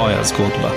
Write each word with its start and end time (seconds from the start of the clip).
moja 0.00 0.24
zgodba. 0.24 0.70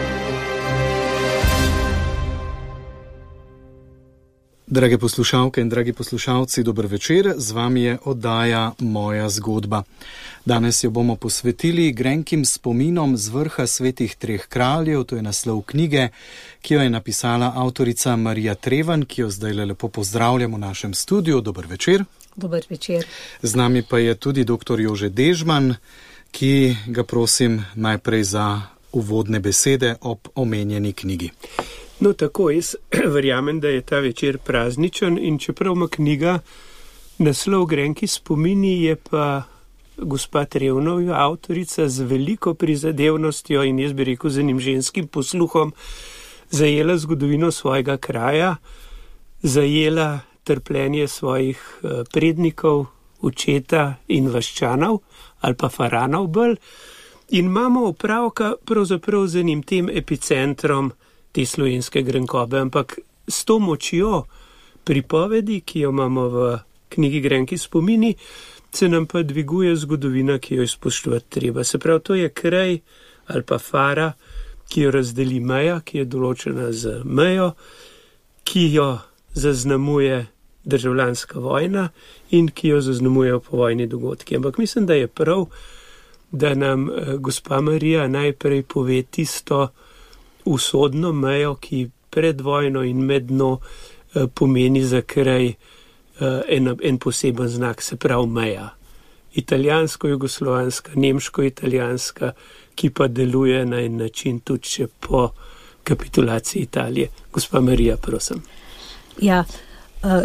Drage 4.67 4.97
poslušalke 4.97 5.61
in 5.61 5.69
dragi 5.69 5.93
poslušalci, 5.93 6.63
dober 6.63 6.85
večer, 6.85 7.33
z 7.37 7.51
vami 7.51 7.81
je 7.81 7.97
oddaja 8.05 8.71
Moja 8.79 9.29
zgodba. 9.29 9.83
Danes 10.45 10.83
jo 10.83 10.89
bomo 10.89 11.15
posvetili 11.15 11.91
grenkim 11.91 12.45
spominom 12.45 13.17
z 13.17 13.29
vrha 13.29 13.67
svetih 13.67 14.15
treh 14.15 14.47
kraljev, 14.47 15.03
to 15.03 15.15
je 15.15 15.21
naslov 15.21 15.61
knjige, 15.61 16.09
ki 16.61 16.73
jo 16.73 16.81
je 16.81 16.89
napisala 16.89 17.53
avtorica 17.55 18.15
Marija 18.15 18.55
Trevan, 18.55 19.05
ki 19.05 19.21
jo 19.21 19.29
zdaj 19.29 19.53
lepo 19.53 19.87
pozdravljamo 19.87 20.57
v 20.57 20.59
našem 20.59 20.93
studiu. 20.93 21.41
Dober 21.41 21.65
večer. 21.67 22.03
Dober 22.35 22.63
večer. 22.69 23.05
Z 23.41 23.55
nami 23.55 23.83
pa 23.89 23.97
je 23.97 24.15
tudi 24.15 24.43
dr. 24.43 24.79
Jože 24.79 25.09
Dežman, 25.09 25.75
ki 26.31 26.75
ga 26.87 27.03
prosim 27.03 27.65
najprej 27.75 28.23
za 28.23 28.72
uvodne 28.93 29.39
besede 29.39 29.95
ob 30.01 30.27
omenjeni 30.35 30.93
knjigi. 30.93 31.29
No, 31.99 32.13
tako 32.13 32.49
jaz 32.51 32.75
verjamem, 33.15 33.59
da 33.59 33.67
je 33.67 33.81
ta 33.81 33.99
večer 33.99 34.37
prazničen 34.37 35.17
in 35.21 35.39
čeprav 35.39 35.73
ima 35.73 35.87
knjiga 35.87 36.39
naslov 37.17 37.65
Grenki 37.65 38.07
spomini, 38.07 38.83
je 38.83 38.95
pa 38.95 39.43
gospa 39.97 40.45
Trevnov, 40.45 40.99
avtorica 41.13 41.87
z 41.89 42.03
veliko 42.03 42.53
prizadevnostjo 42.53 43.63
in 43.63 43.79
jaz 43.79 43.93
bi 43.93 44.03
rekel 44.03 44.29
z 44.29 44.39
enim 44.39 44.59
ženskim 44.59 45.07
posluhom, 45.07 45.73
zajela 46.49 46.97
zgodovino 46.97 47.51
svojega 47.51 47.97
kraja, 47.97 48.55
zajela 49.41 50.19
trpljenje 50.43 51.07
svojih 51.07 51.61
eh, 51.83 52.03
prednikov, 52.13 52.85
očeta 53.21 53.95
in 54.07 54.27
vaščanov 54.29 54.99
ali 55.43 55.55
pa 55.55 55.69
faranov 55.69 56.27
bolj. 56.27 56.57
In 57.33 57.45
imamo 57.45 57.87
opravka 57.87 58.53
pravzaprav 58.65 59.27
z 59.27 59.39
enim 59.39 59.63
tem 59.63 59.89
epicentrom 59.89 60.91
te 61.31 61.45
slovenske 61.45 62.01
grenkobe, 62.01 62.59
ampak 62.59 62.99
s 63.27 63.45
to 63.45 63.57
močjo 63.59 64.23
pripovedi, 64.85 65.63
ki 65.65 65.79
jo 65.79 65.89
imamo 65.89 66.27
v 66.29 66.59
knjigi 66.93 67.21
Grenki 67.21 67.57
spomini, 67.57 68.13
se 68.71 68.89
nam 68.89 69.05
pa 69.05 69.23
dviguje 69.23 69.75
zgodovina, 69.75 70.37
ki 70.37 70.55
jo 70.55 70.63
izpoštovati 70.63 71.29
treba. 71.29 71.63
Se 71.63 71.79
pravi, 71.79 72.03
to 72.03 72.15
je 72.15 72.29
kraj 72.29 72.79
ali 73.27 73.43
pa 73.43 73.57
fara, 73.57 74.11
ki 74.69 74.81
jo 74.81 74.91
razdeli 74.91 75.39
meja, 75.39 75.81
ki 75.81 76.03
je 76.03 76.05
določena 76.05 76.69
z 76.71 77.01
mejo, 77.03 77.55
ki 78.43 78.69
jo 78.77 78.89
zaznamuje 79.33 80.25
državljanska 80.63 81.39
vojna 81.39 81.89
in 82.29 82.53
ki 82.53 82.75
jo 82.75 82.81
zaznamujejo 82.81 83.39
povojni 83.39 83.87
dogodki. 83.87 84.35
Ampak 84.35 84.57
mislim, 84.57 84.85
da 84.85 84.93
je 84.93 85.07
prav, 85.07 85.47
da 86.33 86.55
nam 86.55 86.89
eh, 86.89 87.17
gospa 87.17 87.61
Marija 87.61 88.07
najprej 88.07 88.63
pove 88.63 89.03
tisto 89.03 89.67
usodno 90.45 91.11
mejo, 91.11 91.55
ki 91.55 91.89
pred 92.09 92.41
vojno 92.41 92.83
in 92.83 93.05
medno 93.05 93.59
eh, 94.13 94.27
pomeni 94.33 94.83
za 94.83 95.01
kraj 95.01 95.47
eh, 95.47 95.55
en, 96.47 96.75
en 96.83 96.97
poseben 96.97 97.47
znak, 97.47 97.81
se 97.81 97.95
pravi 97.95 98.27
meja. 98.27 98.69
Italijansko-jugoslovanska, 99.33 100.91
nemško-italijanska, 100.95 102.31
ki 102.75 102.89
pa 102.89 103.07
deluje 103.07 103.65
na 103.65 103.81
en 103.81 103.97
način 103.97 104.39
tudi 104.39 104.69
še 104.69 104.87
po 104.99 105.29
kapitulaciji 105.83 106.61
Italije. 106.61 107.09
Gospa 107.33 107.61
Marija, 107.61 107.97
prosim. 107.97 108.41
Ja, 109.21 109.43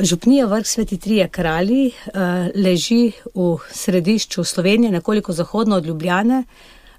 župnija 0.02 0.46
vrh 0.46 0.66
Sveti 0.66 0.98
Trije 0.98 1.28
kralji 1.28 1.86
eh, 1.86 2.50
leži 2.54 3.12
v 3.34 3.58
središču 3.70 4.44
Slovenije, 4.44 4.90
nekoliko 4.92 5.32
zahodno 5.32 5.76
od 5.76 5.86
Ljubljane. 5.86 6.44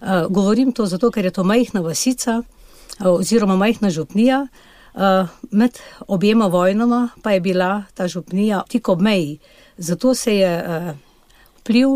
Eh, 0.01 0.05
govorim 0.29 0.71
to 0.71 0.85
zato, 0.85 1.11
ker 1.11 1.25
je 1.25 1.31
to 1.31 1.43
majhna 1.43 1.81
vasica 1.81 2.43
oziroma 2.99 3.55
majhna 3.55 3.89
župnija. 3.89 4.47
Med 5.51 5.71
objema 6.07 6.47
vojnama 6.47 7.09
pa 7.23 7.31
je 7.31 7.39
bila 7.39 7.83
ta 7.93 8.07
župnija 8.07 8.63
tik 8.67 8.89
ob 8.89 9.01
meji. 9.01 9.37
Zato 9.77 10.15
se 10.15 10.35
je 10.35 10.63
vpliv 11.59 11.87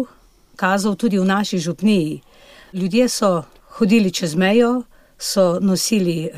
kazal 0.55 0.95
tudi 0.95 1.19
v 1.19 1.25
naši 1.25 1.59
župniji. 1.59 2.21
Ljudje 2.73 3.09
so 3.09 3.43
hodili 3.67 4.11
čez 4.11 4.35
mejo, 4.35 4.83
so 5.17 5.59
nosili, 5.59 6.29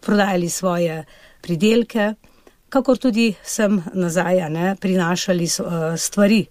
prodajali 0.00 0.48
svoje 0.48 1.04
pridelke, 1.40 2.14
kakor 2.70 2.98
tudi 2.98 3.34
sem 3.42 3.82
nazaj, 3.94 4.46
ne, 4.50 4.74
prinašali 4.80 5.44
uh, 5.44 5.76
stvari. 5.98 6.44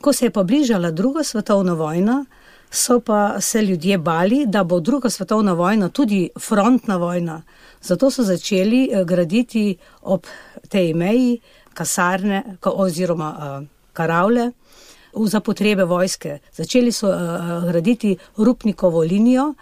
Ko 0.00 0.12
se 0.12 0.26
je 0.26 0.30
pa 0.30 0.42
bližala 0.42 0.90
druga 0.90 1.24
svetovna 1.24 1.74
vojna, 1.74 2.24
so 2.70 3.00
pa 3.00 3.40
se 3.40 3.62
ljudje 3.62 3.98
bali, 3.98 4.44
da 4.46 4.64
bo 4.64 4.80
druga 4.80 5.10
svetovna 5.10 5.52
vojna 5.52 5.88
tudi 5.88 6.28
frontna 6.40 6.96
vojna. 6.96 7.42
Zato 7.82 8.10
so 8.10 8.22
začeli 8.22 8.90
uh, 8.92 9.02
graditi 9.06 9.76
ob 10.02 10.26
tej 10.68 10.94
meji 10.94 11.40
kasarne 11.74 12.44
oziroma 12.62 13.30
uh, 13.38 13.66
karavle 13.92 14.52
za 15.16 15.40
potrebe 15.40 15.84
vojske. 15.84 16.38
Začeli 16.52 16.92
so 16.92 17.08
graditi 17.66 18.16
Rupnikovo 18.36 19.00
linijo 19.00 19.54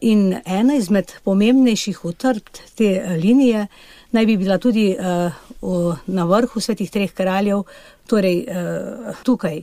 in 0.00 0.36
ena 0.44 0.74
izmed 0.76 1.12
pomembnejših 1.24 2.04
utrb 2.04 2.42
te 2.76 3.16
linije 3.22 3.66
naj 4.14 4.26
bi 4.26 4.36
bila 4.38 4.58
tudi 4.58 4.92
uh, 4.94 5.32
v, 5.62 5.96
na 6.06 6.24
vrhu 6.24 6.60
svetih 6.60 6.90
treh 6.90 7.12
kraljev, 7.12 7.64
torej 8.06 8.44
uh, 8.46 9.16
tukaj. 9.26 9.62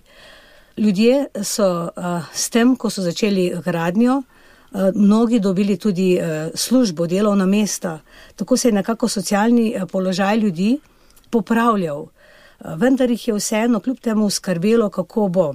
Ljudje 0.78 1.25
so 1.44 1.67
uh, 1.88 2.28
s 2.34 2.50
tem, 2.50 2.75
ko 2.75 2.90
so 2.90 3.03
začeli 3.06 3.51
gradnjo, 3.63 4.22
uh, 4.22 4.91
mnogi 4.95 5.40
dobili 5.40 5.78
tudi 5.78 6.16
uh, 6.19 6.51
službo, 6.56 7.07
delovna 7.07 7.45
mesta, 7.45 8.00
tako 8.35 8.57
se 8.57 8.67
je 8.67 8.78
nekako 8.79 9.07
socialni 9.07 9.73
uh, 9.75 9.88
položaj 9.90 10.38
ljudi 10.38 10.79
popravljal. 11.29 12.07
Vendar 12.78 13.09
jih 13.09 13.28
je 13.28 13.34
vseeno 13.34 13.79
kljub 13.79 14.00
temu 14.00 14.29
skrbelo, 14.29 14.90
kako 14.90 15.28
bo. 15.28 15.53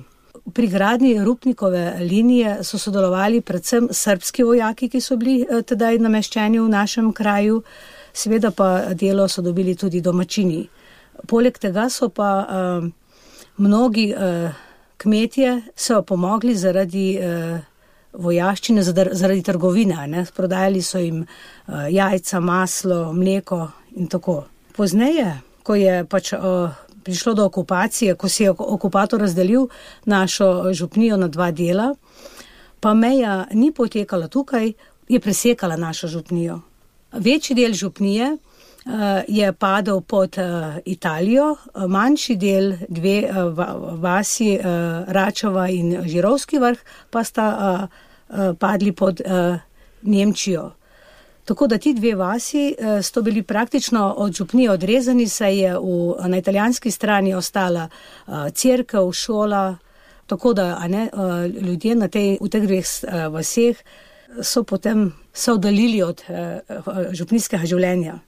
Pri 0.52 0.66
gradnji 0.66 1.24
Rupnikove 1.24 1.98
linije 2.00 2.64
so 2.64 2.78
sodelovali 2.78 3.40
predvsem 3.40 3.88
srpski 3.90 4.42
vojaki, 4.42 4.88
ki 4.88 5.00
so 5.00 5.16
bili 5.16 5.46
tedaj 5.66 5.98
nameščeni 6.02 6.58
v 6.58 6.68
našem 6.68 7.12
kraju, 7.12 7.62
seveda 8.16 8.50
pa 8.50 8.94
delo 8.94 9.28
so 9.28 9.42
dobili 9.42 9.74
tudi 9.76 10.00
domačini. 10.00 10.64
Poleg 11.28 11.58
tega 11.58 11.88
so 11.90 12.08
pa 12.08 12.30
uh, 12.40 12.88
mnogi 13.56 14.12
uh, 14.14 14.52
kmetje 14.96 15.62
se 15.76 15.94
pomogli 16.06 16.54
zaradi 16.56 17.06
uh, 17.20 17.58
vojaščine, 18.12 18.82
zaradi 18.82 19.42
trgovine. 19.42 20.06
Ne? 20.08 20.24
Prodajali 20.36 20.82
so 20.82 20.98
jim 20.98 21.22
uh, 21.22 21.86
jajca, 21.92 22.40
maslo, 22.40 23.12
mleko 23.12 23.66
in 23.96 24.08
tako. 24.08 24.44
Pozneje, 24.76 25.30
ko 25.62 25.74
je 25.74 26.02
pač. 26.04 26.32
Uh, 26.32 26.82
Prišlo 27.06 27.36
do 27.38 27.44
okupacije, 27.46 28.16
ko 28.18 28.26
si 28.26 28.42
je 28.42 28.50
okupator 28.50 29.20
razdelil 29.22 29.68
našo 30.10 30.72
župnijo 30.74 31.14
na 31.16 31.28
dva 31.30 31.52
dela, 31.54 31.92
pa 32.82 32.94
meja 32.98 33.44
ni 33.54 33.70
potekala 33.70 34.26
tukaj, 34.26 34.72
je 35.06 35.20
presekala 35.22 35.76
našo 35.78 36.10
župnijo. 36.10 36.58
Večji 37.12 37.54
del 37.56 37.72
župnije 37.72 38.32
uh, 38.32 38.92
je 39.28 39.52
padel 39.52 40.00
pod 40.00 40.38
uh, 40.38 40.76
Italijo, 40.84 41.56
manjši 41.88 42.36
del, 42.36 42.72
dve 42.88 43.30
uh, 43.30 43.54
vasi, 44.02 44.58
Račova 45.06 45.68
in 45.68 46.02
Žirovski 46.06 46.58
vrh, 46.58 46.78
pa 47.10 47.24
sta 47.24 47.88
padli 48.58 48.92
pod 48.92 49.20
Nemčijo. 50.02 50.72
Tako 51.46 51.66
da 51.66 51.78
ti 51.78 51.94
dve 51.94 52.14
vasi 52.14 52.74
uh, 52.78 53.04
so 53.04 53.22
bili 53.22 53.42
praktično 53.42 54.14
od 54.18 54.32
župnije 54.32 54.70
odrezani, 54.70 55.28
saj 55.28 55.58
je 55.58 55.78
v, 55.78 56.28
na 56.28 56.38
italijanski 56.38 56.90
strani 56.90 57.34
ostala 57.34 57.88
uh, 58.26 58.34
crkva, 58.54 59.12
šola, 59.12 59.76
tako 60.26 60.52
da 60.54 60.88
ne, 60.88 61.08
uh, 61.12 61.46
ljudje 61.62 62.08
tej, 62.08 62.38
v 62.40 62.48
teh 62.48 62.62
dveh 62.62 62.84
uh, 62.84 63.32
vaseh 63.32 63.76
so 64.42 64.62
potem 64.62 65.12
se 65.32 65.52
oddaljili 65.52 66.02
od 66.02 66.22
eh, 66.28 66.60
župnijskega 67.12 67.66
življenja. 67.66 68.18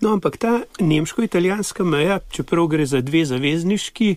No, 0.00 0.12
ampak 0.12 0.36
ta 0.36 0.60
nemško-italijanska 0.80 1.84
meja, 1.84 2.20
čeprav 2.30 2.66
gre 2.66 2.86
za 2.86 3.00
dve 3.00 3.24
zavezniški 3.26 4.16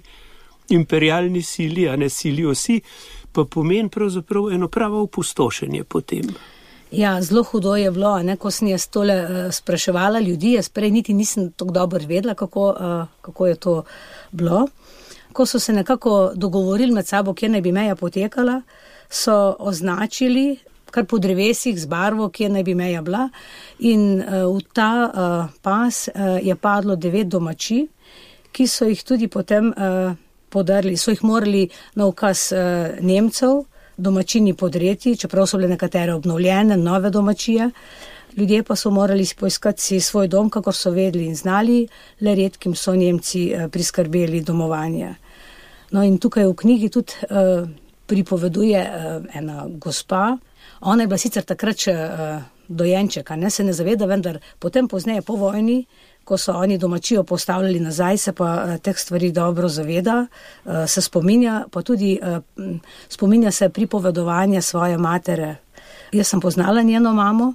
imperialni 0.70 1.42
sili, 1.42 1.90
a 1.90 1.96
ne 1.96 2.10
sili 2.10 2.46
osi, 2.46 2.82
pa 3.32 3.46
pomeni 3.46 3.90
pravzaprav 3.90 4.50
eno 4.56 4.68
pravo 4.68 5.02
opustošenje 5.04 5.84
potem. 5.84 6.34
Ja, 6.92 7.22
zelo 7.22 7.44
hudo 7.44 7.76
je 7.76 7.92
bilo, 7.92 8.14
ne, 8.24 8.38
ko 8.38 8.52
sem 8.52 8.70
jaz 8.72 8.88
tole 8.88 9.16
uh, 9.24 9.30
spraševala 9.54 10.20
ljudi, 10.20 10.54
jaz 10.56 10.70
prej 10.70 10.92
niti 10.92 11.14
nisem 11.14 11.52
tako 11.52 11.74
dobro 11.76 12.00
vedela, 12.08 12.34
kako, 12.34 12.70
uh, 12.70 13.08
kako 13.22 13.48
je 13.48 13.56
to 13.56 13.84
bilo. 14.32 14.68
Ko 15.34 15.46
so 15.46 15.60
se 15.60 15.74
nekako 15.74 16.32
dogovorili 16.36 16.94
med 16.94 17.08
sabo, 17.08 17.34
kje 17.34 17.50
naj 17.50 17.62
bi 17.62 17.72
meja 17.72 17.96
potekala, 17.96 18.62
so 19.10 19.56
označili 19.60 20.58
kar 20.96 21.04
po 21.04 21.20
drevesih 21.20 21.76
z 21.76 21.90
barvo, 21.92 22.30
kje 22.32 22.50
naj 22.54 22.64
bi 22.64 22.76
meja 22.76 23.02
bila. 23.04 23.28
In 23.84 24.22
uh, 24.22 24.48
v 24.48 24.64
ta 24.72 24.92
uh, 25.04 25.52
pas 25.62 26.08
uh, 26.08 26.38
je 26.40 26.56
padlo 26.56 26.96
devet 26.96 27.28
domači, 27.28 27.82
ki 28.56 28.68
so 28.72 28.88
jih 28.88 29.04
tudi 29.04 29.28
potem 29.28 29.74
uh, 29.76 30.16
podarili, 30.50 30.96
so 30.96 31.12
jih 31.12 31.24
morali 31.28 31.66
na 32.00 32.08
ukaz 32.08 32.48
uh, 32.56 32.96
Nemcev 33.04 33.66
domačini 33.98 34.54
podreti, 34.56 35.18
čeprav 35.20 35.48
so 35.48 35.60
bile 35.60 35.74
nekatere 35.76 36.14
obnovljene, 36.16 36.78
nove 36.78 37.12
domačije. 37.12 37.70
Ljudje 38.36 38.64
pa 38.64 38.76
so 38.76 38.92
morali 38.92 39.28
poiskati 39.40 40.00
svoj 40.00 40.28
dom, 40.28 40.50
kako 40.50 40.72
so 40.72 40.92
vedeli 40.92 41.28
in 41.28 41.36
znali, 41.36 41.88
le 42.22 42.36
redkim 42.36 42.76
so 42.76 42.96
Nemci 42.96 43.52
priskrbeli 43.72 44.42
domovanje. 44.42 45.14
No 45.92 46.04
in 46.04 46.18
tukaj 46.20 46.48
v 46.48 46.56
knjigi 46.56 46.90
tudi 46.90 47.14
uh, 47.30 47.70
pripoveduje 48.08 48.82
uh, 48.84 49.24
ena 49.36 49.68
gospa. 49.80 50.38
Ona 50.82 51.04
je 51.04 51.08
bila 51.08 51.18
sicer 51.18 51.44
takrat 51.44 51.88
še 51.88 51.94
uh, 51.94 52.42
dojenček, 52.68 53.30
ne 53.38 53.50
se 53.50 53.64
ne 53.64 53.74
zaveda, 53.74 54.06
vendar 54.06 54.40
potem 54.60 54.88
pozneje 54.88 55.22
po 55.22 55.36
vojni 55.36 55.86
ko 56.26 56.38
so 56.38 56.54
oni 56.54 56.78
domačijo 56.78 57.24
postavljali 57.24 57.80
nazaj, 57.80 58.18
se 58.18 58.34
pa 58.34 58.64
uh, 58.64 58.78
teh 58.82 58.98
stvari 58.98 59.32
dobro 59.32 59.70
zaveda, 59.70 60.26
uh, 60.66 60.74
se 60.88 61.02
spominja, 61.02 61.66
pa 61.72 61.82
tudi 61.82 62.20
uh, 62.22 62.38
spominja 63.10 63.52
se 63.52 63.70
pripovedovanja 63.70 64.62
svoje 64.62 64.98
matere. 64.98 65.56
Jaz 66.12 66.28
sem 66.28 66.40
poznala 66.40 66.82
njeno 66.82 67.14
mamo 67.14 67.54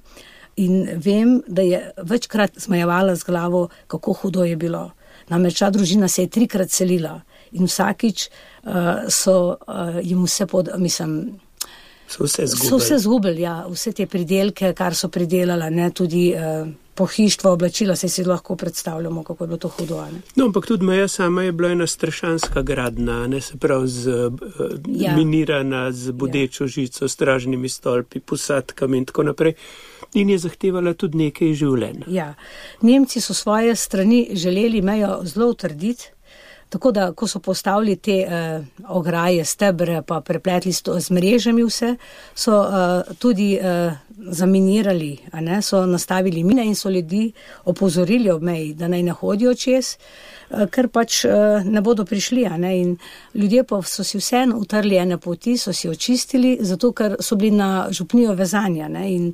in 0.57 0.89
vem, 0.97 1.43
da 1.47 1.63
je 1.63 1.91
večkrat 2.03 2.51
zmajevala 2.57 3.15
z 3.17 3.25
glavo, 3.25 3.69
kako 3.87 4.13
hudo 4.13 4.45
je 4.45 4.57
bilo. 4.57 4.91
Namreč 5.29 5.59
ta 5.59 5.71
družina 5.71 6.09
se 6.09 6.23
je 6.23 6.29
trikrat 6.29 6.71
selila 6.71 7.21
in 7.53 7.67
vsakič 7.67 8.29
uh, 8.29 8.73
so 9.09 9.57
uh, 9.67 9.99
jim 10.03 10.25
vse 10.25 10.47
pod, 10.47 10.71
mislim, 10.79 11.41
So 12.11 12.25
vse 12.25 12.47
zgubili. 12.47 12.69
So 12.69 12.79
vse 12.79 12.99
zgubili, 12.99 13.43
ja, 13.43 13.57
vse 13.71 13.93
te 13.93 14.07
pridelke, 14.07 14.73
kar 14.75 14.95
so 14.95 15.09
pridelala, 15.09 15.71
ne 15.71 15.91
tudi. 15.91 16.31
Uh, 16.35 16.69
pohištva, 17.01 17.51
oblačila, 17.51 17.97
se 17.97 18.09
si 18.09 18.25
lahko 18.25 18.57
predstavljamo, 18.57 19.23
kako 19.25 19.45
je 19.45 19.49
bilo 19.49 19.59
to 19.59 19.69
hudo. 19.69 20.07
No, 20.37 20.45
ampak 20.45 20.67
tudi 20.67 20.85
meja 20.85 21.09
sama 21.09 21.43
je 21.43 21.53
bila 21.53 21.71
ena 21.73 21.87
strašanska 21.87 22.63
gradna, 22.63 23.27
ne 23.27 23.41
se 23.41 23.57
prav 23.57 23.87
z, 23.87 24.11
ja. 24.89 25.17
minirana 25.17 25.93
z 25.93 26.13
bodečo 26.13 26.65
ja. 26.65 26.69
žico, 26.69 27.09
stražnimi 27.09 27.69
stolpi, 27.69 28.21
posadkami 28.21 28.99
in 28.99 29.05
tako 29.05 29.23
naprej. 29.23 29.55
In 30.15 30.31
je 30.31 30.39
zahtevala 30.39 30.93
tudi 30.95 31.19
nekaj 31.19 31.55
življenja. 31.55 32.05
Ja. 32.11 32.35
Nemci 32.83 33.21
so 33.21 33.35
svoje 33.35 33.77
strani 33.77 34.27
želeli 34.33 34.83
mejo 34.83 35.21
zelo 35.25 35.49
utrditi. 35.55 36.11
Tako 36.71 36.93
da, 36.93 37.13
ko 37.13 37.27
so 37.27 37.41
postavili 37.43 37.97
te 37.97 38.15
uh, 38.27 38.65
ograje, 38.89 39.45
stebre, 39.45 40.03
pa 40.07 40.21
prepletli 40.21 40.73
z 40.73 41.11
mrežami 41.11 41.65
vse, 41.67 41.97
so 42.35 42.61
uh, 42.61 43.15
tudi 43.19 43.57
uh, 43.59 43.91
zaminirali, 44.31 45.17
ne, 45.33 45.63
so 45.63 45.83
nastavili 45.87 46.45
mine 46.45 46.63
in 46.67 46.77
so 46.79 46.91
ljudi 46.91 47.33
opozorili 47.65 48.31
ob 48.31 48.43
meji, 48.43 48.75
da 48.75 48.89
naj 48.89 49.03
ne 49.03 49.13
hodijo 49.13 49.55
čez, 49.55 49.97
uh, 49.97 50.69
ker 50.71 50.89
pač 50.95 51.25
uh, 51.25 51.67
ne 51.67 51.83
bodo 51.83 52.05
prišli. 52.07 52.45
Ne, 52.59 52.71
in 52.79 52.93
ljudje 53.35 53.65
pa 53.65 53.81
so 53.83 54.05
si 54.07 54.19
vseeno 54.19 54.59
utrli 54.59 54.97
ene 54.97 55.19
poti, 55.19 55.57
so 55.59 55.73
si 55.73 55.91
očistili, 55.91 56.53
zato 56.61 56.93
ker 56.93 57.17
so 57.21 57.37
bili 57.37 57.57
na 57.57 57.89
župnijo 57.91 58.37
vezanja 58.39 58.87
ne, 58.89 59.09
in, 59.11 59.27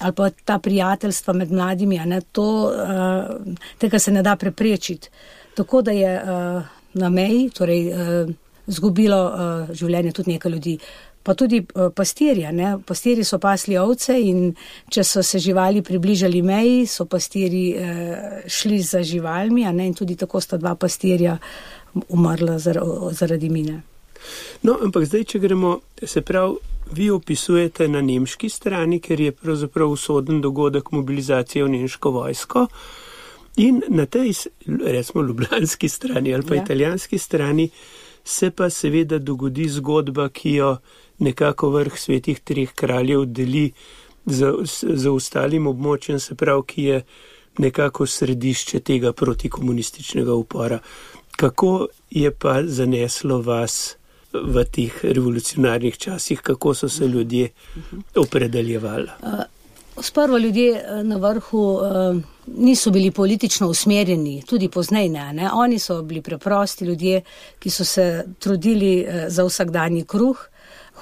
ali 0.00 0.16
pa 0.16 0.30
ta 0.30 0.56
prijateljstva 0.58 1.36
med 1.42 1.52
mladimi, 1.52 2.00
ne, 2.06 2.22
to, 2.32 2.48
uh, 2.72 3.60
tega 3.78 3.98
se 3.98 4.16
ne 4.16 4.22
da 4.22 4.36
preprečiti 4.36 5.12
tako 5.54 5.82
da 5.82 5.90
je 5.90 6.22
uh, 6.22 6.62
na 6.94 7.08
meji 7.08 7.50
torej, 7.50 7.88
uh, 7.88 8.30
zgubilo 8.66 9.20
uh, 9.26 9.72
življenje 9.74 10.12
tudi 10.12 10.34
nekaj 10.34 10.52
ljudi. 10.52 10.76
Pa 11.22 11.34
tudi 11.36 11.60
uh, 11.60 11.90
pastirja. 11.94 12.52
Ne? 12.52 12.78
Pastirji 12.86 13.26
so 13.28 13.38
pasli 13.42 13.76
ovce 13.78 14.16
in 14.16 14.54
če 14.90 15.04
so 15.04 15.22
se 15.26 15.38
živali 15.42 15.82
približali 15.84 16.40
meji, 16.42 16.86
so 16.88 17.04
pastirji 17.04 17.74
uh, 17.76 18.40
šli 18.48 18.80
za 18.82 19.02
živalmi 19.02 19.66
in 19.68 19.94
tudi 19.94 20.16
tako 20.16 20.40
sta 20.40 20.56
dva 20.56 20.74
pastirja 20.74 21.38
umrla 22.08 22.58
zar 22.58 22.80
zaradi 23.12 23.48
mine. 23.50 23.82
No, 24.62 24.76
ampak 24.84 25.06
zdaj, 25.08 25.24
če 25.24 25.38
gremo, 25.38 25.80
se 26.04 26.20
pravi, 26.20 26.56
vi 26.92 27.10
opisujete 27.10 27.88
na 27.88 28.00
nemški 28.02 28.48
strani, 28.48 29.00
ker 29.00 29.20
je 29.20 29.32
pravzaprav 29.32 29.88
usoden 29.88 30.40
dogodek 30.40 30.90
mobilizacije 30.92 31.64
v 31.64 31.68
nemško 31.76 32.10
vojsko. 32.10 32.66
Uh, 32.66 33.09
In 33.56 33.82
na 33.88 34.06
tej, 34.06 34.32
recimo, 34.66 35.22
ljubljanski 35.22 35.88
strani 35.88 36.34
ali 36.34 36.46
pa 36.46 36.54
ja. 36.54 36.62
italijanski 36.62 37.18
strani 37.18 37.70
se 38.24 38.50
pa 38.50 38.70
seveda 38.70 39.18
dogodi 39.18 39.68
zgodba, 39.68 40.28
ki 40.28 40.54
jo 40.54 40.76
nekako 41.18 41.70
vrh 41.70 41.98
svetih 41.98 42.40
treh 42.40 42.72
kraljev 42.74 43.24
deli 43.24 43.72
za, 44.26 44.52
za 44.82 45.12
ostalim 45.12 45.66
območjem, 45.66 46.20
se 46.20 46.34
pravi, 46.34 46.62
ki 46.66 46.84
je 46.84 47.02
nekako 47.58 48.06
središče 48.06 48.80
tega 48.80 49.12
protikomunističnega 49.12 50.34
upora. 50.34 50.78
Kako 51.36 51.88
je 52.10 52.30
pa 52.30 52.60
zaneslo 52.62 53.40
vas 53.42 53.96
v 54.32 54.64
teh 54.64 55.04
revolucionarnih 55.04 55.98
časih, 55.98 56.40
kako 56.40 56.74
so 56.74 56.88
se 56.88 57.08
ljudje 57.08 57.50
mhm. 57.76 58.00
opredeljevali? 58.16 59.08
Uh. 59.22 59.59
Sprva 59.98 60.38
ljudje 60.38 60.70
eh, 60.76 61.04
na 61.04 61.16
vrhu 61.16 61.58
uh, 61.58 61.82
niso 62.46 62.90
bili 62.90 63.10
politično 63.10 63.68
usmerjeni, 63.68 64.42
tudi 64.46 64.68
pozneje 64.68 65.08
ne, 65.08 65.32
ne. 65.32 65.50
Oni 65.52 65.78
so 65.78 66.02
bili 66.02 66.22
preprosti 66.22 66.84
ljudje, 66.84 67.22
ki 67.58 67.70
so 67.70 67.84
se 67.84 68.24
trudili 68.38 69.06
uh, 69.08 69.14
za 69.28 69.44
vsakdanji 69.44 70.04
kruh, 70.04 70.48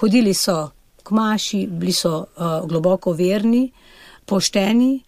hodili 0.00 0.34
so 0.34 0.70
k 1.02 1.10
maši, 1.10 1.66
bili 1.70 1.92
so 1.92 2.24
globoko 2.64 3.12
verni, 3.12 3.70
pošteni. 4.26 5.04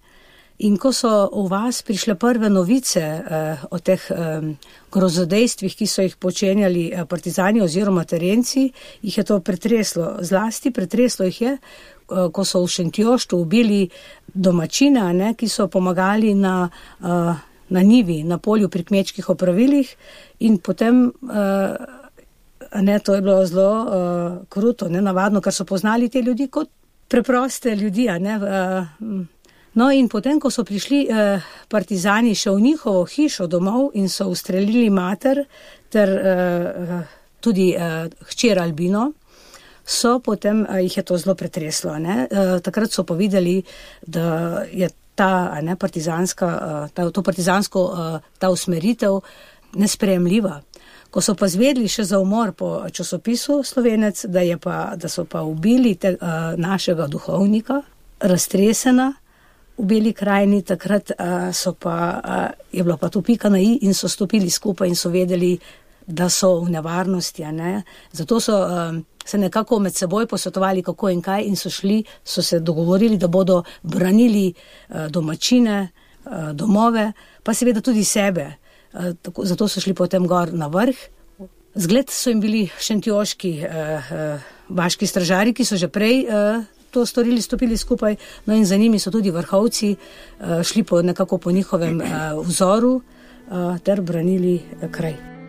In 0.59 0.77
ko 0.77 0.93
so 0.93 1.09
v 1.33 1.47
vas 1.49 1.83
prišle 1.83 2.15
prve 2.21 2.49
novice 2.51 3.01
uh, 3.01 3.65
o 3.71 3.79
teh 3.79 4.01
um, 4.13 4.51
grozodejstvih, 4.93 5.77
ki 5.77 5.87
so 5.87 6.05
jih 6.05 6.17
počenjali 6.17 6.91
partizani 7.09 7.63
oziroma 7.65 8.05
terenci, 8.05 8.67
jih 9.03 9.19
je 9.19 9.25
to 9.25 9.41
pretreslo. 9.41 10.19
Zlasti 10.21 10.71
pretreslo 10.71 11.25
jih 11.25 11.41
je, 11.41 11.55
Eh, 11.55 12.00
ko 12.33 12.45
so 12.45 12.65
v 12.65 12.69
Šentjoštu 12.69 13.39
ubili 13.39 13.89
domačina, 14.35 15.13
ne, 15.13 15.35
ki 15.35 15.49
so 15.49 15.69
pomagali 15.69 16.35
na, 16.35 16.69
eh, 17.03 17.35
na 17.69 17.83
nivi, 17.83 18.23
na 18.23 18.39
polju 18.39 18.69
pri 18.69 18.85
kmečkih 18.85 19.29
opravilih 19.29 19.97
in 20.41 20.59
potem. 20.59 21.13
Eh, 21.31 21.77
ne, 22.75 22.99
to 22.99 23.15
je 23.15 23.21
bilo 23.21 23.47
zelo 23.47 23.83
uh, 23.83 24.47
kruto, 24.49 24.89
ne 24.89 25.01
navadno, 25.03 25.41
ker 25.41 25.53
so 25.53 25.65
poznali 25.65 26.09
te 26.09 26.23
ljudi 26.23 26.47
kot 26.49 26.69
preproste 27.09 27.75
ljudi. 27.75 28.07
Ne, 28.21 28.37
uh, 28.37 28.85
no, 29.75 29.91
in 29.91 30.09
potem, 30.09 30.39
ko 30.41 30.51
so 30.51 30.63
prišli 30.65 31.01
uh, 31.11 31.49
partizani 31.69 32.35
še 32.35 32.51
v 32.51 32.61
njihovo 32.61 33.05
hišo 33.11 33.49
domov 33.51 33.91
in 33.99 34.09
so 34.09 34.29
ustrelili 34.31 34.91
mater 34.91 35.43
ter 35.91 36.15
uh, 36.15 36.95
tudi 37.41 37.73
uh, 37.75 38.07
hčer 38.31 38.63
Albino, 38.63 39.09
so 39.91 40.19
potem 40.23 40.67
jih 40.83 40.97
je 40.97 41.03
to 41.03 41.19
zelo 41.19 41.35
pretreslo. 41.35 41.91
Uh, 41.99 42.61
takrat 42.63 42.93
so 42.93 43.03
povedali, 43.05 43.63
da 44.07 44.63
je 44.73 44.89
ta, 45.15 45.61
ne, 45.63 45.77
partizanska, 45.77 46.47
uh, 46.47 46.91
ta, 46.95 47.11
to 47.11 47.23
partizansko 47.23 47.83
uh, 47.85 48.21
ta 48.39 48.51
usmeritev 48.51 49.21
nespremljiva. 49.75 50.61
Ko 51.11 51.21
so 51.21 51.35
pa 51.35 51.49
zvedli 51.51 51.89
še 51.91 52.05
za 52.07 52.21
umor 52.23 52.53
po 52.55 52.87
časopisu 52.87 53.65
Slovenec, 53.67 54.25
da, 54.31 54.45
pa, 54.63 54.95
da 54.95 55.11
so 55.11 55.25
pa 55.27 55.43
ubili 55.43 55.97
te, 55.99 56.15
našega 56.57 57.09
duhovnika, 57.11 57.83
raztresena 58.21 59.11
v 59.81 59.85
beli 59.91 60.13
krajini, 60.15 60.63
takrat 60.63 61.11
uh, 61.19 61.75
pa, 61.79 61.97
je 62.71 62.83
bilo 62.85 62.97
pa 62.97 63.09
to 63.11 63.23
pika 63.27 63.51
na 63.51 63.59
i 63.59 63.81
in 63.83 63.95
so 63.95 64.09
stopili 64.09 64.51
skupaj 64.51 64.89
in 64.89 64.97
so 64.97 65.11
vedeli, 65.11 65.57
da 66.07 66.29
so 66.31 66.61
v 66.63 66.71
nevarnosti. 66.79 67.43
Ne? 67.53 67.83
Zato 68.13 68.41
so. 68.41 68.61
Se 69.31 69.39
nekako 69.39 69.79
med 69.79 69.95
seboj 69.95 70.27
posvetovali, 70.27 70.83
kako 70.83 71.09
in 71.15 71.21
kaj, 71.23 71.45
in 71.47 71.57
so 71.57 71.71
šli, 71.71 72.01
so 72.25 72.43
se 72.43 72.59
dogovorili, 72.61 73.19
da 73.19 73.29
bodo 73.29 73.63
branili 73.83 74.49
uh, 74.51 75.07
domačine, 75.07 75.77
uh, 76.25 76.51
domove, 76.53 77.13
pa 77.43 77.55
seveda 77.55 77.81
tudi 77.81 78.05
sebe. 78.05 78.49
Uh, 78.93 79.13
tako, 79.23 79.47
zato 79.47 79.69
so 79.69 79.81
šli 79.81 79.95
potem 79.95 80.27
gor 80.27 80.51
na 80.53 80.67
vrh. 80.67 81.07
Zgled 81.79 82.11
so 82.11 82.33
jim 82.33 82.41
bili 82.43 82.65
šentjoški, 82.83 83.53
vaški 84.75 85.07
stražari, 85.07 85.55
ki 85.55 85.65
so 85.65 85.79
že 85.79 85.87
prej. 85.87 86.25
To 86.91 87.07
storili, 87.07 87.39
stopili 87.39 87.79
skupaj, 87.79 88.17
no 88.51 88.59
in 88.59 88.67
za 88.67 88.77
njimi 88.77 88.99
so 88.99 89.15
tudi 89.15 89.31
vrhovci 89.31 89.95
šli 90.67 90.83
po 90.83 91.03
nekako 91.03 91.39
po 91.39 91.55
njihovem 91.55 92.03
vzoru 92.43 92.97
ter 93.87 94.01
branili 94.03 94.59
kraj. 94.91 95.40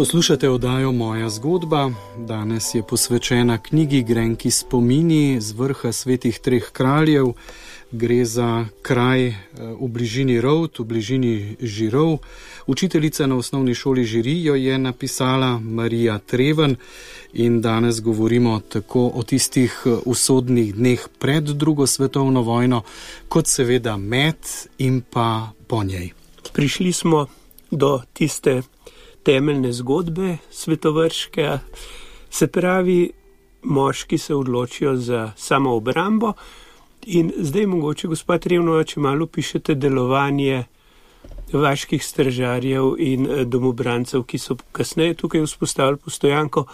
Poslušate 0.00 0.48
oddajo 0.48 0.92
Moja 0.92 1.30
zgodba. 1.30 1.90
Danes 2.16 2.74
je 2.74 2.82
posvečena 2.82 3.58
knjigi 3.58 4.02
Grenki 4.02 4.50
spomini 4.50 5.40
z 5.40 5.52
vrha 5.52 5.92
svetih 5.92 6.38
treh 6.38 6.70
kraljev. 6.72 7.26
Gre 7.92 8.24
za 8.24 8.64
kraj 8.82 9.26
eh, 9.26 9.36
v 9.80 9.88
bližini 9.88 10.40
Rovt, 10.40 10.78
v 10.78 10.84
bližini 10.84 11.56
Žirov. 11.60 12.18
Učiteljica 12.66 13.26
na 13.26 13.36
osnovni 13.36 13.74
šoli 13.74 14.04
Žirijo 14.04 14.54
je 14.54 14.78
napisala 14.78 15.58
Marija 15.58 16.18
Treven 16.18 16.76
in 17.32 17.60
danes 17.60 18.00
govorimo 18.00 18.60
tako 18.68 19.10
o 19.14 19.22
tistih 19.22 19.82
eh, 19.86 19.98
usodnih 20.04 20.74
dneh 20.74 21.08
pred 21.18 21.44
drugo 21.44 21.86
svetovno 21.86 22.42
vojno, 22.42 22.82
kot 23.28 23.46
seveda 23.46 23.96
med 23.96 24.36
in 24.78 25.02
pa 25.10 25.52
po 25.66 25.84
njej. 25.84 26.10
Prišli 26.52 26.92
smo 26.92 27.26
do 27.70 28.00
tiste 28.12 28.62
temeljne 29.22 29.72
zgodbe 29.72 30.36
svetovrške, 30.50 31.58
se 32.30 32.46
pravi, 32.46 33.10
moški 33.62 34.18
se 34.18 34.34
odločijo 34.34 34.96
za 34.96 35.32
samo 35.36 35.74
obrambo. 35.76 36.32
In 37.06 37.32
zdaj 37.38 37.66
mogoče, 37.66 38.08
gospod 38.08 38.46
Revno, 38.46 38.82
če 38.84 39.00
malo 39.00 39.26
pišete 39.26 39.74
delovanje 39.74 40.64
vaških 41.52 42.04
stražarjev 42.04 42.94
in 42.98 43.26
eh, 43.26 43.44
domobrancev, 43.44 44.22
ki 44.22 44.38
so 44.38 44.56
kasneje 44.72 45.14
tukaj 45.14 45.44
vzpostavili 45.46 45.96
postojanko, 45.96 46.64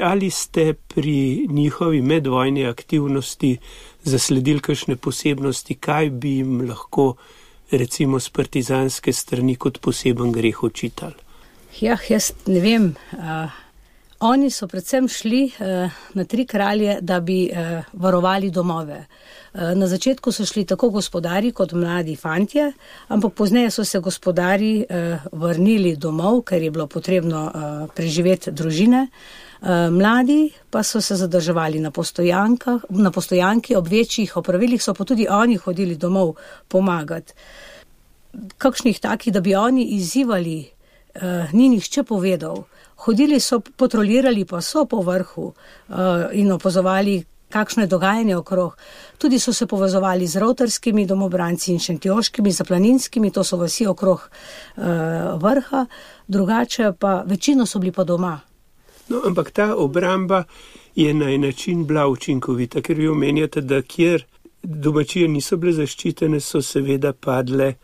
ali 0.00 0.30
ste 0.30 0.72
pri 0.74 1.46
njihovi 1.48 2.02
medvojni 2.02 2.66
aktivnosti 2.66 3.56
zasledili 4.02 4.60
kakšne 4.60 4.96
posebnosti, 4.96 5.74
kaj 5.74 6.10
bi 6.10 6.36
jim 6.36 6.60
lahko 6.68 7.14
recimo 7.70 8.20
z 8.20 8.30
partizanske 8.30 9.12
strani 9.12 9.56
kot 9.56 9.78
poseben 9.80 10.32
greh 10.32 10.62
očitali? 10.62 11.29
Ja, 11.80 11.96
jaz 12.08 12.32
ne 12.46 12.60
vem. 12.60 12.90
Uh, 13.16 13.48
oni 14.28 14.50
so 14.52 14.66
predvsem 14.68 15.06
šli 15.08 15.46
uh, 15.48 16.00
na 16.14 16.24
tri 16.28 16.44
kralje, 16.46 16.98
da 17.00 17.20
bi 17.24 17.46
uh, 17.48 17.84
varovali 17.92 18.50
domove. 18.50 19.04
Na 19.50 19.86
začetku 19.86 20.30
so 20.32 20.44
šli 20.46 20.62
tako 20.64 20.92
gospodari 20.94 21.50
kot 21.52 21.72
mladi 21.72 22.14
fantje, 22.16 22.68
ampak 23.08 23.32
pozneje 23.34 23.70
so 23.74 23.84
se 23.84 23.98
gospodari 23.98 24.84
eh, 24.88 25.18
vrnili 25.32 25.96
domov, 25.96 26.44
ker 26.46 26.62
je 26.62 26.70
bilo 26.70 26.86
potrebno 26.86 27.40
eh, 27.50 27.86
preživeti 27.94 28.52
družine. 28.52 29.08
Mladi 29.90 30.52
pa 30.70 30.82
so 30.82 31.00
se 31.00 31.16
zadrževali 31.16 31.80
na, 31.80 31.90
na 32.88 33.10
postojanki, 33.10 33.74
ob 33.76 33.88
večjih 33.88 34.36
opravilih 34.36 34.82
so 34.82 34.94
pa 34.94 35.04
tudi 35.04 35.26
oni 35.28 35.56
hodili 35.56 35.96
domov 35.96 36.36
pomagati. 36.68 37.34
Kakšnih 38.58 39.00
takih, 39.00 39.32
da 39.32 39.40
bi 39.40 39.54
oni 39.54 39.84
izzivali 39.98 40.70
uh, 41.14 41.52
ni 41.52 41.68
nihče 41.68 42.02
povedal. 42.02 42.64
Hodili 43.06 43.40
so, 43.40 43.60
patrolirali 43.60 44.44
pa 44.44 44.60
so 44.60 44.84
po 44.84 45.02
vrhu 45.02 45.46
uh, 45.46 45.96
in 46.32 46.52
opozovali, 46.52 47.24
kakšno 47.50 47.82
je 47.82 47.86
dogajanje 47.86 48.36
okrog. 48.36 48.76
Tudi 49.18 49.38
so 49.38 49.52
se 49.52 49.66
povezovali 49.66 50.26
z 50.26 50.36
rotarskimi 50.36 51.06
domobranci 51.06 51.72
in 51.72 51.78
šentjoškimi, 51.78 52.52
zaplaninskimi, 52.52 53.30
to 53.30 53.44
so 53.44 53.56
vsi 53.56 53.86
okrog 53.86 54.30
uh, 54.76 54.84
vrha, 55.42 55.86
drugače 56.28 56.92
pa 56.98 57.22
večino 57.26 57.66
so 57.66 57.78
bili 57.78 57.92
pa 57.92 58.04
doma. 58.04 58.40
No, 59.08 59.22
ampak 59.26 59.50
ta 59.50 59.74
obramba 59.74 60.44
je 60.94 61.14
na 61.14 61.30
en 61.30 61.40
način 61.40 61.86
bila 61.86 62.06
učinkovita, 62.08 62.80
ker 62.80 62.96
vi 62.96 63.08
omenjate, 63.08 63.60
da 63.60 63.82
kjer 63.82 64.24
domačije 64.62 65.28
niso 65.28 65.56
bile 65.56 65.72
zaščitene, 65.72 66.40
so 66.40 66.62
seveda 66.62 67.12
padle 67.12 67.74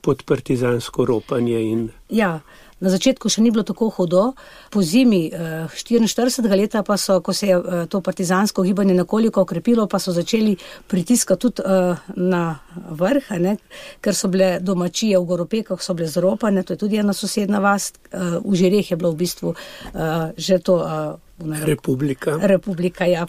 pod 0.00 0.22
partizansko 0.22 1.04
ropanje. 1.04 1.60
In... 1.62 1.88
Ja. 2.08 2.40
Na 2.76 2.92
začetku 2.92 3.30
še 3.32 3.40
ni 3.40 3.48
bilo 3.48 3.64
tako 3.64 3.88
hudo, 3.88 4.34
po 4.68 4.82
zimi 4.84 5.30
44. 5.32 6.44
Eh, 6.44 6.56
leta 6.60 6.82
pa 6.84 6.98
so, 7.00 7.22
ko 7.24 7.32
se 7.32 7.48
je 7.48 7.56
eh, 7.56 7.86
to 7.88 8.02
partizansko 8.04 8.60
gibanje 8.66 8.92
nekoliko 8.92 9.46
okrepilo, 9.48 9.86
pa 9.88 9.96
so 9.96 10.12
začeli 10.12 10.52
pritiskati 10.84 11.40
tudi 11.40 11.64
eh, 11.64 11.96
na 12.20 12.42
vrh, 12.76 13.32
ne? 13.40 13.56
ker 14.04 14.12
so 14.12 14.28
bile 14.28 14.58
domačije 14.60 15.16
v 15.16 15.24
Goropekah, 15.24 15.80
so 15.80 15.96
bile 15.96 16.08
zropane, 16.12 16.66
to 16.68 16.76
je 16.76 16.82
tudi 16.84 17.00
ena 17.00 17.16
sosedna 17.16 17.64
vas, 17.64 17.92
v 18.12 18.52
Žireh 18.52 18.90
je 18.92 18.96
bilo 18.96 19.12
v 19.12 19.24
bistvu 19.24 19.54
že 20.36 20.58
to. 20.60 20.80
Republika. 21.64 22.36
Republika, 22.40 23.04
ja. 23.04 23.26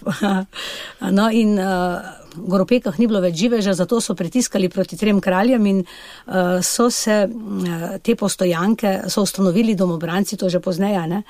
No, 1.18 1.27
in 1.32 1.60
uh, 1.60 2.00
Goropekah 2.38 3.00
ni 3.00 3.08
bilo 3.10 3.22
več 3.24 3.38
živeža, 3.39 3.74
zato 3.77 4.00
so 4.03 4.15
pritiskali 4.17 4.70
proti 4.70 4.98
trem 4.98 5.20
kraljem 5.24 5.65
in 5.65 5.79
uh, 5.82 6.60
so 6.62 6.89
se 6.94 7.15
uh, 7.25 7.88
te 8.03 8.15
postojanke, 8.15 9.10
so 9.10 9.24
ustanovili 9.25 9.75
domobranci, 9.75 10.38
to 10.38 10.50
že 10.50 10.62
pozneje, 10.63 11.01
ne, 11.10 11.24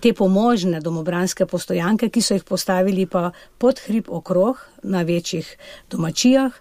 te 0.00 0.14
pomožne 0.16 0.80
domobranske 0.80 1.46
postojanke, 1.46 2.08
ki 2.08 2.22
so 2.22 2.38
jih 2.38 2.44
postavili 2.48 3.06
pa 3.06 3.30
pod 3.58 3.82
hrib 3.86 4.08
okrog 4.08 4.62
na 4.82 5.02
večjih 5.02 5.48
domačijah. 5.90 6.56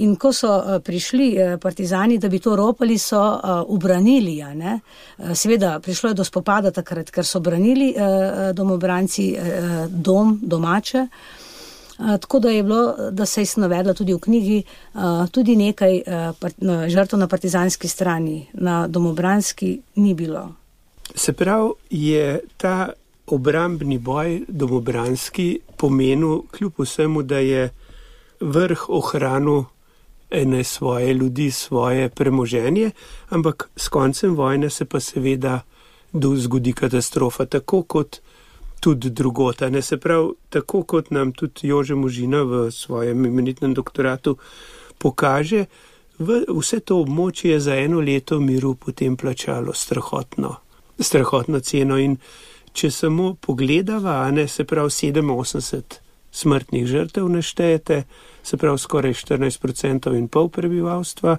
In 0.00 0.14
ko 0.16 0.30
so 0.32 0.48
uh, 0.56 0.78
prišli 0.80 1.58
partizani, 1.60 2.16
da 2.18 2.30
bi 2.32 2.38
to 2.40 2.54
ropali, 2.56 2.96
so 2.98 3.20
ubranili. 3.68 4.38
Uh, 4.40 5.34
seveda, 5.34 5.74
prišlo 5.84 6.14
je 6.14 6.20
do 6.22 6.24
spopada 6.24 6.70
takrat, 6.70 7.10
ker 7.10 7.26
so 7.26 7.42
branili 7.44 7.92
domobranci 8.54 9.34
dom, 9.90 10.38
domače. 10.42 11.06
Tako 12.20 12.38
da 12.38 12.50
je 12.50 12.62
bilo, 12.62 13.10
da 13.10 13.26
se 13.26 13.42
je 13.42 13.46
navedla 13.56 13.94
tudi 13.94 14.14
v 14.14 14.18
knjigi, 14.18 14.62
tudi 15.30 15.56
nekaj 15.56 16.00
žrtev 16.88 17.18
na 17.18 17.28
partizanski 17.28 17.88
strani, 17.88 18.46
na 18.52 18.86
domobranski 18.88 19.80
ni 19.96 20.14
bilo. 20.14 20.48
Se 21.14 21.32
pravi, 21.32 21.70
je 21.90 22.40
ta 22.56 22.90
obrambni 23.26 23.98
boj 23.98 24.40
domobranski 24.48 25.60
pomenil, 25.76 26.42
kljub 26.50 26.72
vsemu, 26.78 27.22
da 27.22 27.38
je 27.38 27.70
vrh 28.40 28.88
ohranil 28.88 29.62
ene 30.30 30.64
svoje 30.64 31.14
ljudi, 31.14 31.50
svoje 31.50 32.08
premoženje, 32.08 32.90
ampak 33.28 33.70
s 33.76 33.88
koncem 33.88 34.34
vojne 34.34 34.70
se 34.70 34.84
pa 34.84 35.00
seveda 35.00 35.60
zgodi 36.36 36.72
katastrofa, 36.72 37.46
tako 37.46 37.82
kot 37.82 38.20
tudi 38.80 39.10
drugota. 39.10 39.70
Ne 39.70 39.82
se 39.82 39.96
pravi, 39.96 40.32
tako 40.48 40.82
kot 40.82 41.10
nam 41.10 41.32
tudi 41.32 41.68
Jože 41.68 41.94
Možina 41.94 42.42
v 42.42 42.70
svojem 42.70 43.26
imenitnem 43.26 43.74
doktoratu 43.74 44.36
pokaže, 44.98 45.64
v, 46.18 46.44
vse 46.48 46.80
to 46.84 47.00
območje 47.00 47.54
je 47.54 47.60
za 47.60 47.76
eno 47.76 48.00
leto 48.00 48.40
miru 48.40 48.74
potem 48.74 49.16
plačalo 49.16 49.72
strahotno, 49.72 50.54
strahotno 51.00 51.60
ceno 51.60 51.96
in 51.98 52.16
če 52.72 52.90
samo 52.90 53.34
pogledava, 53.40 54.30
ne 54.30 54.48
se 54.48 54.64
pravi 54.64 54.90
87 54.90 56.00
smrtnih 56.30 56.86
žrtev 56.86 57.28
neštejete, 57.28 58.02
se 58.42 58.56
pravi 58.56 58.78
skoraj 58.78 59.14
14% 59.14 60.14
in 60.18 60.28
pol 60.28 60.48
prebivalstva, 60.48 61.36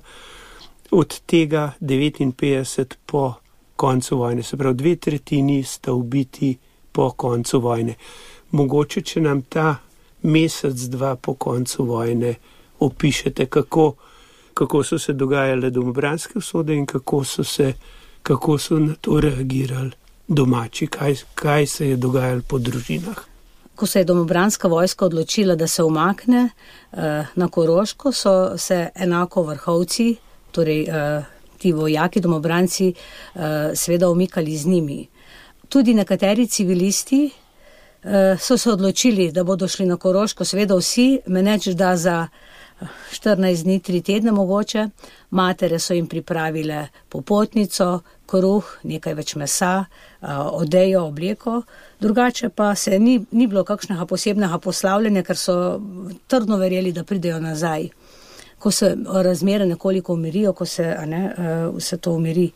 od 0.91 1.19
tega 1.25 1.71
59 1.79 2.97
po 3.05 3.33
koncu 3.75 4.17
vojne, 4.17 4.43
se 4.43 4.57
pravi 4.57 4.75
dve 4.75 4.95
tretjini 4.95 5.63
sta 5.63 5.93
ubiti 5.93 6.57
po 6.91 7.11
koncu 7.11 7.59
vojne. 7.59 7.95
Mogoče, 8.51 9.01
če 9.01 9.21
nam 9.21 9.41
ta 9.41 9.75
mesec, 10.21 10.87
dva 10.91 11.15
po 11.15 11.33
koncu 11.33 11.85
vojne 11.85 12.35
opišete, 12.79 13.45
kako, 13.45 13.93
kako 14.53 14.83
so 14.83 14.99
se 14.99 15.13
dogajale 15.13 15.69
domobranske 15.69 16.39
vsode 16.39 16.75
in 16.75 16.85
kako 16.85 17.23
so, 17.23 17.43
se, 17.43 17.73
kako 18.23 18.57
so 18.57 18.79
na 18.79 18.95
to 19.01 19.19
reagirali 19.19 19.91
domači, 20.27 20.87
kaj, 20.87 21.15
kaj 21.35 21.67
se 21.67 21.89
je 21.89 21.97
dogajalo 21.97 22.41
po 22.47 22.59
družinah 22.59 23.31
ko 23.81 23.87
se 23.87 23.99
je 23.99 24.05
domobranska 24.05 24.67
vojska 24.67 25.05
odločila, 25.05 25.55
da 25.55 25.67
se 25.67 25.83
umakne 25.83 26.49
eh, 26.91 27.25
na 27.35 27.47
Koroško, 27.47 28.11
so 28.11 28.57
se 28.57 28.89
enako 28.95 29.43
vrhovci, 29.43 30.15
torej 30.51 30.83
eh, 30.83 31.23
ti 31.57 31.71
vojaki, 31.73 32.21
domobranci, 32.21 32.93
eh, 32.93 33.71
seveda 33.75 34.09
umikali 34.09 34.57
z 34.57 34.67
njimi. 34.67 35.07
Tudi 35.71 35.93
nekateri 35.93 36.47
civilisti 36.47 37.29
eh, 38.03 38.37
so 38.39 38.57
se 38.57 38.71
odločili, 38.71 39.31
da 39.31 39.43
bodo 39.43 39.67
šli 39.67 39.85
na 39.85 39.95
Koroško, 39.97 40.45
seveda 40.45 40.75
vsi, 40.75 41.21
meneč 41.27 41.69
da 41.79 41.95
za 41.97 42.27
14 43.11 43.63
dni, 43.63 43.79
3 43.79 44.01
tedne 44.03 44.31
mogoče. 44.31 44.87
Matere 45.29 45.79
so 45.79 45.93
jim 45.93 46.07
pripravile 46.07 46.87
popotnico, 47.09 48.01
kruh, 48.27 48.67
nekaj 48.83 49.15
več 49.15 49.35
mesa, 49.39 49.85
odejo, 50.51 51.05
obleko. 51.07 51.61
Drugače 51.99 52.49
pa 52.49 52.75
se 52.75 52.99
ni, 52.99 53.19
ni 53.31 53.47
bilo 53.47 53.63
kakšnega 53.63 54.05
posebnega 54.05 54.59
poslavljanja, 54.59 55.23
ker 55.23 55.39
so 55.39 55.55
trdno 56.27 56.59
verjeli, 56.59 56.91
da 56.91 57.03
pridejo 57.07 57.39
nazaj. 57.39 57.89
Ko 58.59 58.71
se 58.71 58.95
razmere 59.23 59.65
nekoliko 59.65 60.13
umirijo, 60.13 60.53
ko 60.53 60.65
se 60.65 60.95
ne, 61.07 61.27
vse 61.77 61.97
to 61.97 62.19
umiri. 62.19 62.49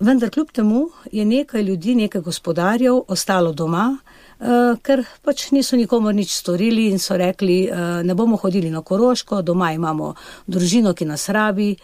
Vendar 0.00 0.30
kljub 0.30 0.50
temu 0.50 0.88
je 1.12 1.24
nekaj 1.24 1.62
ljudi, 1.62 1.94
nekaj 1.94 2.20
gospodarjev 2.20 3.00
ostalo 3.08 3.52
doma, 3.52 3.96
uh, 4.38 4.46
ker 4.82 5.04
pač 5.22 5.50
niso 5.54 5.76
nikomu 5.76 6.12
nič 6.12 6.32
storili 6.34 6.88
in 6.90 6.98
so 6.98 7.16
rekli, 7.16 7.68
uh, 7.70 8.02
ne 8.02 8.14
bomo 8.14 8.36
hodili 8.36 8.70
na 8.70 8.82
Koroško, 8.82 9.42
doma 9.42 9.72
imamo 9.72 10.14
družino, 10.46 10.94
ki 10.94 11.04
nas 11.04 11.28
rabi 11.28 11.76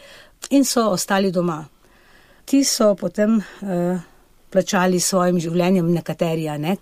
in 0.51 0.65
so 0.65 0.89
ostali 0.91 1.31
doma. 1.31 1.65
Ti 2.45 2.65
so 2.65 2.95
potem 2.95 3.39
uh, 3.39 4.01
plačali 4.51 5.01
s 5.01 5.13
svojim 5.15 5.39
življenjem 5.39 5.93
nekateri, 5.95 6.51
ne. 6.59 6.77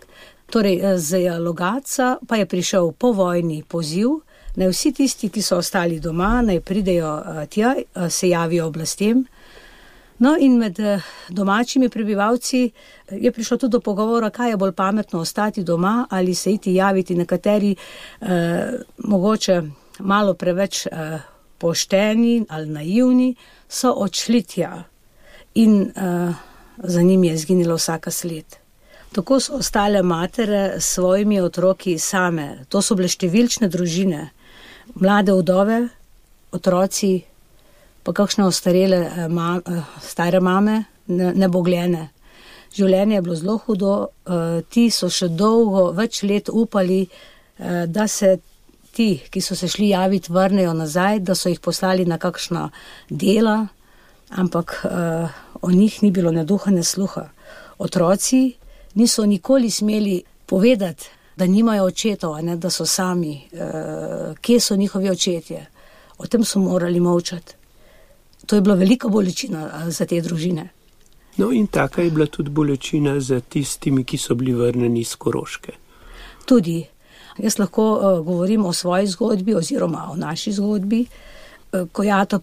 Torej, 0.48 0.80
z 0.96 1.28
Logaca 1.38 2.16
pa 2.26 2.36
je 2.36 2.46
prišel 2.46 2.92
po 2.96 3.12
vojni 3.12 3.62
poziv, 3.68 4.22
naj 4.56 4.72
vsi 4.72 4.92
tisti, 4.96 5.28
ki 5.28 5.42
so 5.42 5.58
ostali 5.60 6.00
doma, 6.00 6.40
naj 6.42 6.60
pridejo 6.64 7.10
tja, 7.52 7.74
se 8.08 8.28
javijo 8.32 8.66
oblastem. 8.72 9.26
No, 10.18 10.34
in 10.38 10.56
med 10.58 10.78
domačimi 11.28 11.88
prebivalci 11.88 12.70
je 13.10 13.32
prišlo 13.32 13.56
tudi 13.56 13.72
do 13.72 13.80
pogovora, 13.80 14.30
kaj 14.30 14.50
je 14.50 14.56
bolj 14.56 14.72
pametno 14.72 15.20
ostati 15.20 15.62
doma 15.64 16.06
ali 16.10 16.34
se 16.34 16.52
iti 16.52 16.74
javiti. 16.74 17.14
Nekateri, 17.14 17.76
eh, 18.20 18.72
mogoče 18.98 19.62
malo 19.98 20.34
preveč 20.34 20.86
eh, 20.86 21.18
pošteni 21.58 22.44
ali 22.48 22.66
naivni, 22.66 23.34
so 23.68 23.92
odšli 23.92 24.42
tja 24.42 24.84
in 25.54 25.82
eh, 25.82 26.34
za 26.78 27.02
njimi 27.02 27.28
je 27.28 27.36
zginila 27.36 27.74
vsaka 27.74 28.10
sled. 28.10 28.56
Tako 29.12 29.40
so 29.40 29.54
ostale 29.54 30.02
matere 30.02 30.80
s 30.80 30.94
svojimi 30.94 31.40
otroki 31.40 31.98
same. 31.98 32.64
To 32.68 32.82
so 32.82 32.94
bile 32.94 33.08
številčne 33.08 33.68
družine, 33.68 34.28
mlade 34.94 35.32
vdove, 35.32 35.88
otroci, 36.52 37.24
pa 38.08 38.14
kakšne 38.16 38.46
ostarele 38.48 38.96
eh, 38.96 39.28
ma, 39.28 39.60
eh, 39.60 39.82
stare 40.00 40.40
mame, 40.40 40.84
nebogljene. 41.08 41.98
Ne 41.98 42.10
Življenje 42.72 43.14
je 43.14 43.22
bilo 43.22 43.34
zelo 43.36 43.56
hudo, 43.66 43.94
eh, 44.24 44.62
ti 44.72 44.86
so 44.90 45.10
še 45.12 45.28
dolgo, 45.28 45.90
več 45.92 46.22
let 46.22 46.48
upali, 46.48 47.06
da 47.58 48.04
se 48.06 48.36
ti, 48.94 49.18
ki 49.18 49.40
so 49.42 49.56
se 49.58 49.66
šli 49.66 49.88
javiti, 49.90 50.30
vrnejo 50.30 50.76
nazaj, 50.78 51.18
da 51.26 51.34
so 51.34 51.50
jih 51.50 51.58
poslali 51.58 52.04
na 52.06 52.20
kakšna 52.22 52.68
dela, 53.10 53.56
ampak 54.30 54.76
o 55.60 55.70
njih 55.70 55.96
ni 56.04 56.12
bilo 56.14 56.30
ne 56.30 56.44
duha, 56.46 56.70
ne 56.70 56.84
sluha. 56.86 57.24
Otroci 57.82 58.54
niso 58.94 59.26
nikoli 59.26 59.72
smeli 59.74 60.22
povedati, 60.46 61.10
da 61.36 61.50
nimajo 61.50 61.90
očetov, 61.90 62.38
ne, 62.46 62.54
da 62.56 62.70
so 62.70 62.86
sami, 62.86 63.34
kje 64.40 64.60
so 64.60 64.78
njihovi 64.78 65.10
očetje. 65.10 65.66
O 66.18 66.30
tem 66.30 66.46
so 66.46 66.62
morali 66.62 67.02
molčati. 67.02 67.57
To 68.48 68.56
je 68.56 68.64
bila 68.64 68.74
velika 68.80 69.08
bolečina 69.12 69.90
za 69.92 70.06
te 70.08 70.20
družine. 70.24 70.68
No, 71.36 71.52
in 71.52 71.66
taka 71.70 72.02
je 72.02 72.10
bila 72.10 72.26
tudi 72.26 72.50
bolečina 72.50 73.20
za 73.20 73.40
tistimi, 73.40 74.04
ki 74.04 74.18
so 74.18 74.34
bili 74.34 74.56
vrnjeni 74.56 75.00
iz 75.04 75.14
Koroške. 75.16 75.72
Tudi. 76.48 76.80
Jaz 77.38 77.58
lahko 77.60 77.84
uh, 77.94 78.24
govorim 78.26 78.64
o 78.66 78.72
svoji 78.72 79.06
zgodbi 79.06 79.54
oziroma 79.54 80.08
o 80.10 80.16
naši 80.16 80.52
zgodbi, 80.52 81.04
uh, 81.06 81.84
ko 81.92 82.02
je 82.02 82.12
Ato 82.12 82.40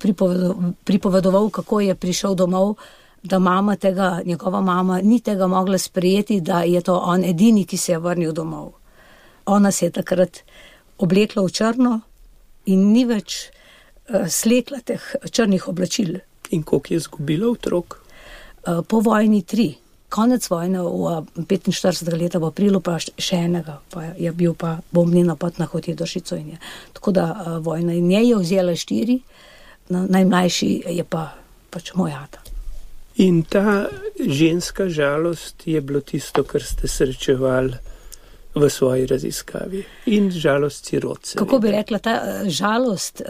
pripovedoval, 0.86 1.50
kako 1.50 1.82
je 1.82 1.96
prišel 1.96 2.36
domov 2.36 2.78
da 3.26 3.40
mama 3.40 3.76
tega, 3.76 4.22
njegova 4.26 4.62
mama 4.62 5.02
ni 5.02 5.20
tega 5.20 5.48
mogla 5.48 5.78
sprejeti, 5.78 6.42
da 6.42 6.62
je 6.62 6.82
to 6.82 6.98
on 6.98 7.24
edini, 7.24 7.66
ki 7.66 7.78
se 7.78 7.92
je 7.92 8.00
vrnil 8.00 8.32
domov. 8.34 8.72
Ona 9.46 9.72
se 9.72 9.86
je 9.86 9.92
takrat 9.92 10.40
oblekla 10.98 11.44
v 11.44 11.52
črno 11.52 12.00
in 12.66 12.92
ni 12.92 13.06
več 13.06 13.50
slekla 14.30 14.82
teh 14.86 15.02
črnih 15.32 15.68
oblačil. 15.68 16.20
In 16.52 16.64
koliko 16.64 16.94
je 16.94 16.98
izgubila 16.98 17.50
otrok? 17.52 18.00
Uh, 18.68 18.82
po 18.88 19.00
vojni 19.00 19.42
tri. 19.42 19.76
Konec 20.10 20.50
vojne 20.50 20.82
v 20.82 21.46
45 21.50 22.14
letih, 22.14 22.40
v 22.40 22.48
aprilu 22.48 22.80
pa 22.80 23.00
še 23.02 23.40
enega, 23.48 23.80
pa 23.92 24.14
je 24.16 24.32
bil 24.32 24.54
pa 24.54 24.78
bombni 24.94 25.26
napad 25.26 25.60
na 25.60 25.66
hoti 25.66 25.96
do 25.98 26.06
Šicovinja. 26.06 26.62
Tako 26.94 27.12
da 27.12 27.26
uh, 27.32 27.58
vojna 27.66 27.94
in 27.94 28.08
njej 28.08 28.30
je 28.30 28.38
vzela 28.44 28.76
štiri, 28.76 29.20
najmlajši 29.90 30.72
je 30.98 31.04
pa 31.04 31.34
pač 31.70 31.92
moj 31.98 32.14
ata. 32.16 32.46
In 33.18 33.44
ta 33.44 33.88
ženska 34.20 34.90
žalost 34.90 35.68
je 35.68 35.82
bilo 35.82 36.02
tisto, 36.02 36.44
kar 36.44 36.64
ste 36.64 36.88
srečevali 36.88 37.74
v 38.56 38.70
svoji 38.70 39.06
raziskavi. 39.08 39.84
In 40.06 40.32
žalost 40.32 40.86
siroce. 40.86 41.38
Kako 41.38 41.60
bi 41.60 41.72
rekla, 41.72 42.00
ta 42.00 42.16
eh, 42.16 42.50
žalost 42.50 43.22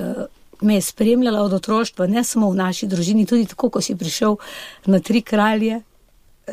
me 0.61 0.75
je 0.75 0.81
spremljala 0.81 1.41
od 1.41 1.53
otroštva, 1.53 2.07
ne 2.07 2.23
samo 2.23 2.49
v 2.49 2.55
naši 2.55 2.87
družini, 2.87 3.25
tudi 3.25 3.45
tako, 3.45 3.69
ko 3.69 3.81
si 3.81 3.95
prišel 3.95 4.37
na 4.85 4.99
tri 4.99 5.21
kralje, 5.21 5.81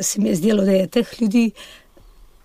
se 0.00 0.20
mi 0.20 0.28
je 0.28 0.36
zdelo, 0.36 0.64
da 0.64 0.72
je 0.72 0.86
teh 0.86 1.20
ljudi 1.20 1.50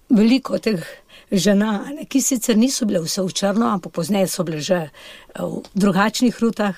veliko, 0.09 0.59
teh 0.59 0.83
žena, 1.31 1.85
ne, 1.95 2.05
ki 2.05 2.21
sicer 2.21 2.57
niso 2.57 2.85
bile 2.85 3.01
vse 3.03 3.23
v 3.23 3.33
črno, 3.33 3.71
ampak 3.71 3.93
pozneje 3.93 4.27
so 4.31 4.43
bile 4.47 4.61
že 4.61 4.89
v 5.35 5.63
drugačnih 5.73 6.39
rutah, 6.39 6.75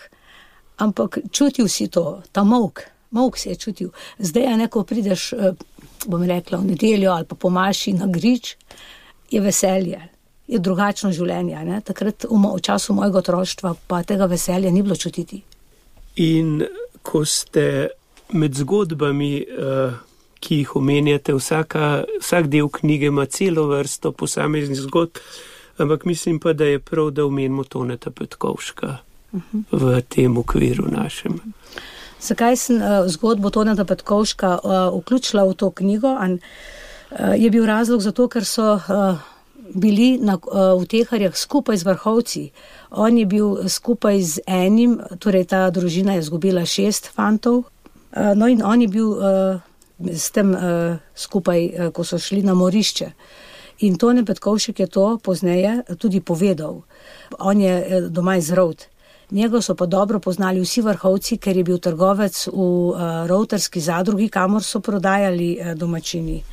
ampak 0.77 1.19
čutil 1.31 1.67
si 1.67 1.87
to, 1.87 2.21
ta 2.31 2.43
mok 2.43 2.85
mok 3.11 3.37
se 3.37 3.49
je 3.49 3.55
čutil. 3.55 3.89
Zdaj, 4.19 4.47
a 4.47 4.57
neko 4.57 4.83
prideš, 4.83 5.33
eh, 5.33 5.53
bom 6.05 6.23
rekla, 6.23 6.57
v 6.57 6.65
nedeljo 6.65 7.11
ali 7.11 7.25
pa 7.25 7.35
pomaši 7.35 7.93
na 7.93 8.07
grič, 8.07 8.55
je 9.31 9.41
veselje, 9.41 10.09
je 10.49 10.59
drugačno 10.59 11.11
življenje. 11.13 11.61
Ne? 11.65 11.81
Takrat 11.85 12.25
v, 12.25 12.41
v 12.55 12.61
času 12.65 12.95
mojega 12.97 13.21
otroštva 13.21 13.75
pa 13.87 14.01
tega 14.03 14.25
veselja 14.29 14.71
ni 14.73 14.81
bilo 14.85 14.97
čutiti. 14.97 15.43
In 16.25 16.63
ko 17.05 17.23
ste 17.25 17.89
med 18.33 18.57
zgodbami, 18.57 19.33
uh, 19.45 19.99
ki 20.39 20.61
jih 20.61 20.75
omenjate, 20.79 21.35
vsaka, 21.35 22.05
vsak 22.21 22.49
del 22.51 22.69
knjige 22.71 23.09
ima 23.11 23.25
celo 23.29 23.67
vrsto 23.69 24.11
posameznih 24.15 24.79
zgodb, 24.79 25.19
ampak 25.77 26.05
mislim 26.07 26.39
pa, 26.39 26.53
da 26.53 26.65
je 26.65 26.79
prav, 26.79 27.11
da 27.11 27.25
omenimo 27.25 27.63
Toneta 27.63 28.11
Petkovška 28.11 28.97
uh 29.31 29.41
-huh. 29.41 29.63
v 29.71 30.01
tem 30.01 30.37
okviru 30.37 30.87
našem. 30.91 31.33
Uh 31.33 31.39
-huh. 31.45 31.81
Zakaj 32.19 32.55
sem 32.55 32.75
uh, 32.75 33.07
zgodbo 33.07 33.49
Toneta 33.49 33.85
Petkovška 33.85 34.59
uh, 34.63 35.01
vključila 35.01 35.43
v 35.43 35.53
to 35.53 35.71
knjigo? 35.71 36.17
Je 37.37 37.49
bil 37.49 37.65
razlog 37.65 38.01
zato, 38.01 38.27
ker 38.27 38.45
so 38.45 38.79
bili 39.75 40.17
na, 40.17 40.37
uh, 40.37 40.75
v 40.81 40.85
teharjah 40.85 41.35
skupaj 41.37 41.77
z 41.77 41.83
vrhovci. 41.83 42.43
On 42.91 43.17
je 43.17 43.25
bil 43.25 43.69
skupaj 43.69 44.21
z 44.21 44.41
enim, 44.47 44.99
torej 45.19 45.45
ta 45.45 45.69
družina 45.69 46.13
je 46.13 46.25
izgubila 46.25 46.65
šest 46.65 47.11
fantov, 47.13 47.63
uh, 47.63 48.33
no 48.35 48.47
in 48.47 48.63
on 48.65 48.81
je 48.81 48.87
bil 48.87 49.09
uh, 49.09 49.61
s 49.99 50.31
tem 50.31 50.51
uh, 50.53 50.97
skupaj, 51.15 51.59
uh, 51.65 51.91
ko 51.91 52.03
so 52.03 52.17
šli 52.17 52.41
na 52.43 52.53
morišče. 52.53 53.11
In 53.79 53.95
Tone 53.95 54.25
Petkovšek 54.25 54.79
je 54.79 54.87
to 54.87 55.17
pozneje 55.23 55.83
tudi 55.97 56.19
povedal. 56.19 56.81
On 57.39 57.61
je 57.61 58.01
doma 58.11 58.35
iz 58.35 58.51
Rod. 58.51 58.85
Njega 59.31 59.61
so 59.61 59.75
pa 59.75 59.85
dobro 59.85 60.19
poznali 60.19 60.59
vsi 60.59 60.81
vrhovci, 60.81 61.37
ker 61.37 61.57
je 61.57 61.63
bil 61.63 61.77
trgovec 61.77 62.47
v 62.47 62.59
uh, 62.59 63.27
routerski 63.29 63.79
zadrugi, 63.79 64.29
kamor 64.29 64.63
so 64.63 64.79
prodajali 64.79 65.57
uh, 65.61 65.73
domačini. 65.77 66.43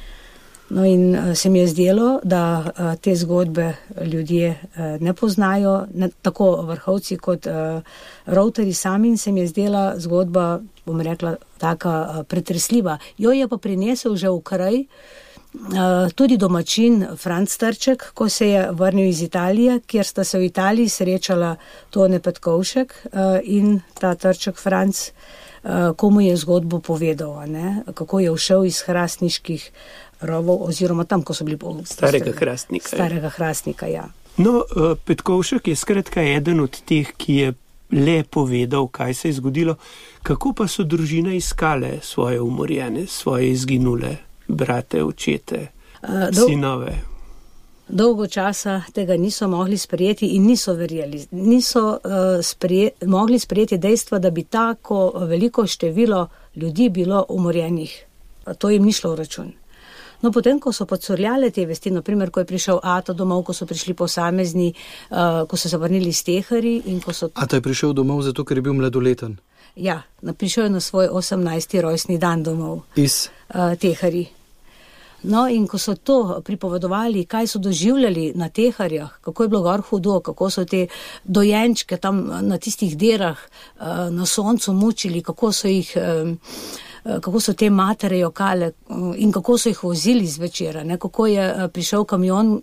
No 0.68 0.84
in 0.84 1.14
uh, 1.14 1.34
se 1.34 1.50
mi 1.50 1.58
je 1.58 1.66
zdelo, 1.66 2.20
da 2.24 2.64
uh, 2.66 2.94
te 3.00 3.14
zgodbe 3.16 3.74
ljudje 4.02 4.48
uh, 4.50 5.00
ne 5.00 5.14
poznajo, 5.14 5.86
ne, 5.94 6.08
tako 6.22 6.62
vrhovci 6.66 7.16
kot 7.16 7.46
uh, 7.46 7.82
routeri 8.26 8.74
sami 8.74 9.08
in 9.08 9.18
se 9.18 9.32
mi 9.32 9.40
je 9.40 9.46
zdela 9.46 9.94
zgodba, 9.98 10.60
bom 10.86 11.00
rekla, 11.00 11.36
taka 11.58 11.94
uh, 12.00 12.26
pretresljiva. 12.26 12.98
Jo 13.18 13.32
je 13.32 13.48
pa 13.48 13.56
prinesel 13.56 14.16
že 14.16 14.28
v 14.30 14.42
kraj. 14.42 14.84
Eh, 15.56 16.10
tudi 16.14 16.36
domačin 16.36 17.06
Franc 17.16 17.56
Trček, 17.56 18.10
ko 18.14 18.28
se 18.28 18.48
je 18.48 18.68
vrnil 18.70 19.08
iz 19.08 19.22
Italije, 19.22 19.80
kjer 19.80 20.06
sta 20.06 20.24
se 20.24 20.38
v 20.38 20.44
Italiji 20.44 20.88
srečala 20.88 21.56
Tone 21.90 22.20
Petkovšek 22.20 22.92
eh, 22.92 23.40
in 23.42 23.80
ta 24.00 24.14
Trček 24.14 24.56
Franc, 24.56 25.08
eh, 25.08 25.92
komu 25.96 26.20
je 26.20 26.36
zgodbo 26.36 26.78
povedal, 26.80 27.46
ne? 27.46 27.82
kako 27.94 28.20
je 28.20 28.34
všel 28.36 28.64
iz 28.64 28.82
hrastniških 28.82 29.72
rovov 30.20 30.62
oziroma 30.68 31.04
tam, 31.04 31.22
ko 31.22 31.34
so 31.34 31.44
bili 31.44 31.56
bolj 31.56 31.84
starega 31.84 32.32
hrastnika. 32.32 32.88
Starega 32.88 33.28
hrastnika, 33.28 33.86
ja. 33.86 34.08
No, 34.36 34.64
Petkovšek 35.04 35.68
je 35.68 35.76
skratka 35.76 36.22
eden 36.22 36.60
od 36.60 36.80
teh, 36.84 37.12
ki 37.16 37.34
je 37.34 37.54
le 37.90 38.24
povedal, 38.24 38.88
kaj 38.88 39.14
se 39.14 39.28
je 39.28 39.32
zgodilo, 39.32 39.76
kako 40.22 40.52
pa 40.52 40.66
so 40.68 40.84
družine 40.84 41.36
iskale 41.36 41.98
svoje 42.02 42.40
umorjene, 42.40 43.06
svoje 43.06 43.50
izginule 43.50 44.16
brate, 44.48 45.04
očete, 45.04 45.66
uh, 46.02 46.08
dol 46.30 46.48
sinove. 46.48 46.94
Dolgo 47.88 48.26
časa 48.26 48.82
tega 48.92 49.16
niso 49.16 49.48
mogli 49.48 49.78
sprejeti 49.78 50.26
in 50.26 50.46
niso 50.46 50.74
verjeli. 50.74 51.26
Niso 51.30 51.86
uh, 51.90 52.00
sprije, 52.42 52.90
mogli 53.06 53.38
sprejeti 53.38 53.78
dejstva, 53.78 54.18
da 54.18 54.30
bi 54.30 54.42
tako 54.42 55.12
veliko 55.14 55.66
število 55.66 56.28
ljudi 56.56 56.88
bilo 56.88 57.24
umorjenih. 57.28 58.06
To 58.58 58.70
jim 58.70 58.84
ni 58.84 58.92
šlo 58.92 59.12
v 59.12 59.14
račun. 59.14 59.52
No, 60.22 60.32
potem, 60.32 60.60
ko 60.60 60.72
so 60.72 60.86
podcurljale 60.88 61.50
te 61.52 61.66
vesti, 61.68 61.90
naprimer, 61.92 62.30
ko 62.32 62.40
je 62.40 62.48
prišel 62.48 62.80
Ato 62.82 63.12
domov, 63.12 63.42
ko 63.44 63.52
so 63.52 63.66
prišli 63.68 63.94
posamezni, 63.94 64.70
uh, 65.10 65.44
ko 65.48 65.56
so 65.56 65.68
se 65.68 65.76
vrnili 65.76 66.08
iz 66.08 66.22
tehari. 66.24 66.80
So... 67.12 67.28
Ato 67.34 67.56
je 67.56 67.62
prišel 67.62 67.92
domov 67.92 68.22
zato, 68.22 68.44
ker 68.44 68.56
je 68.56 68.62
bil 68.62 68.74
mladoleten. 68.74 69.36
Ja, 69.76 70.02
prišel 70.22 70.64
je 70.64 70.70
na 70.70 70.80
svoj 70.80 71.08
18. 71.12 71.80
rojstni 71.80 72.18
dan 72.18 72.42
domov. 72.42 72.86
Iz 72.96 73.28
uh, 73.52 73.76
tehari. 73.76 74.26
No, 75.26 75.48
in 75.48 75.66
ko 75.66 75.78
so 75.78 75.96
to 75.96 76.40
pripovedovali, 76.44 77.24
kaj 77.24 77.46
so 77.46 77.58
doživljali 77.58 78.32
na 78.34 78.48
teharjah, 78.48 79.18
kako 79.20 79.42
je 79.42 79.48
bilo 79.48 79.62
gor 79.62 79.82
hudo, 79.82 80.20
kako 80.20 80.50
so 80.50 80.64
te 80.64 80.86
dojenčke 81.24 81.96
tam 81.96 82.24
na 82.40 82.58
tistih 82.58 82.96
derah 82.96 83.36
uh, 83.36 83.86
na 84.10 84.26
soncu 84.26 84.72
mučili, 84.72 85.22
kako 85.22 85.52
so 85.52 85.68
jih 85.68 85.92
uh, 85.96 86.30
kako 87.06 87.40
so 87.40 87.52
te 87.52 87.70
matere 87.70 88.18
jokale 88.18 88.72
in 89.16 89.32
kako 89.32 89.58
so 89.58 89.68
jih 89.68 89.82
vozili 89.84 90.26
zvečer, 90.26 90.80
ne, 90.86 90.98
kako 90.98 91.26
je 91.26 91.68
prišel 91.72 92.04
kamion, 92.04 92.60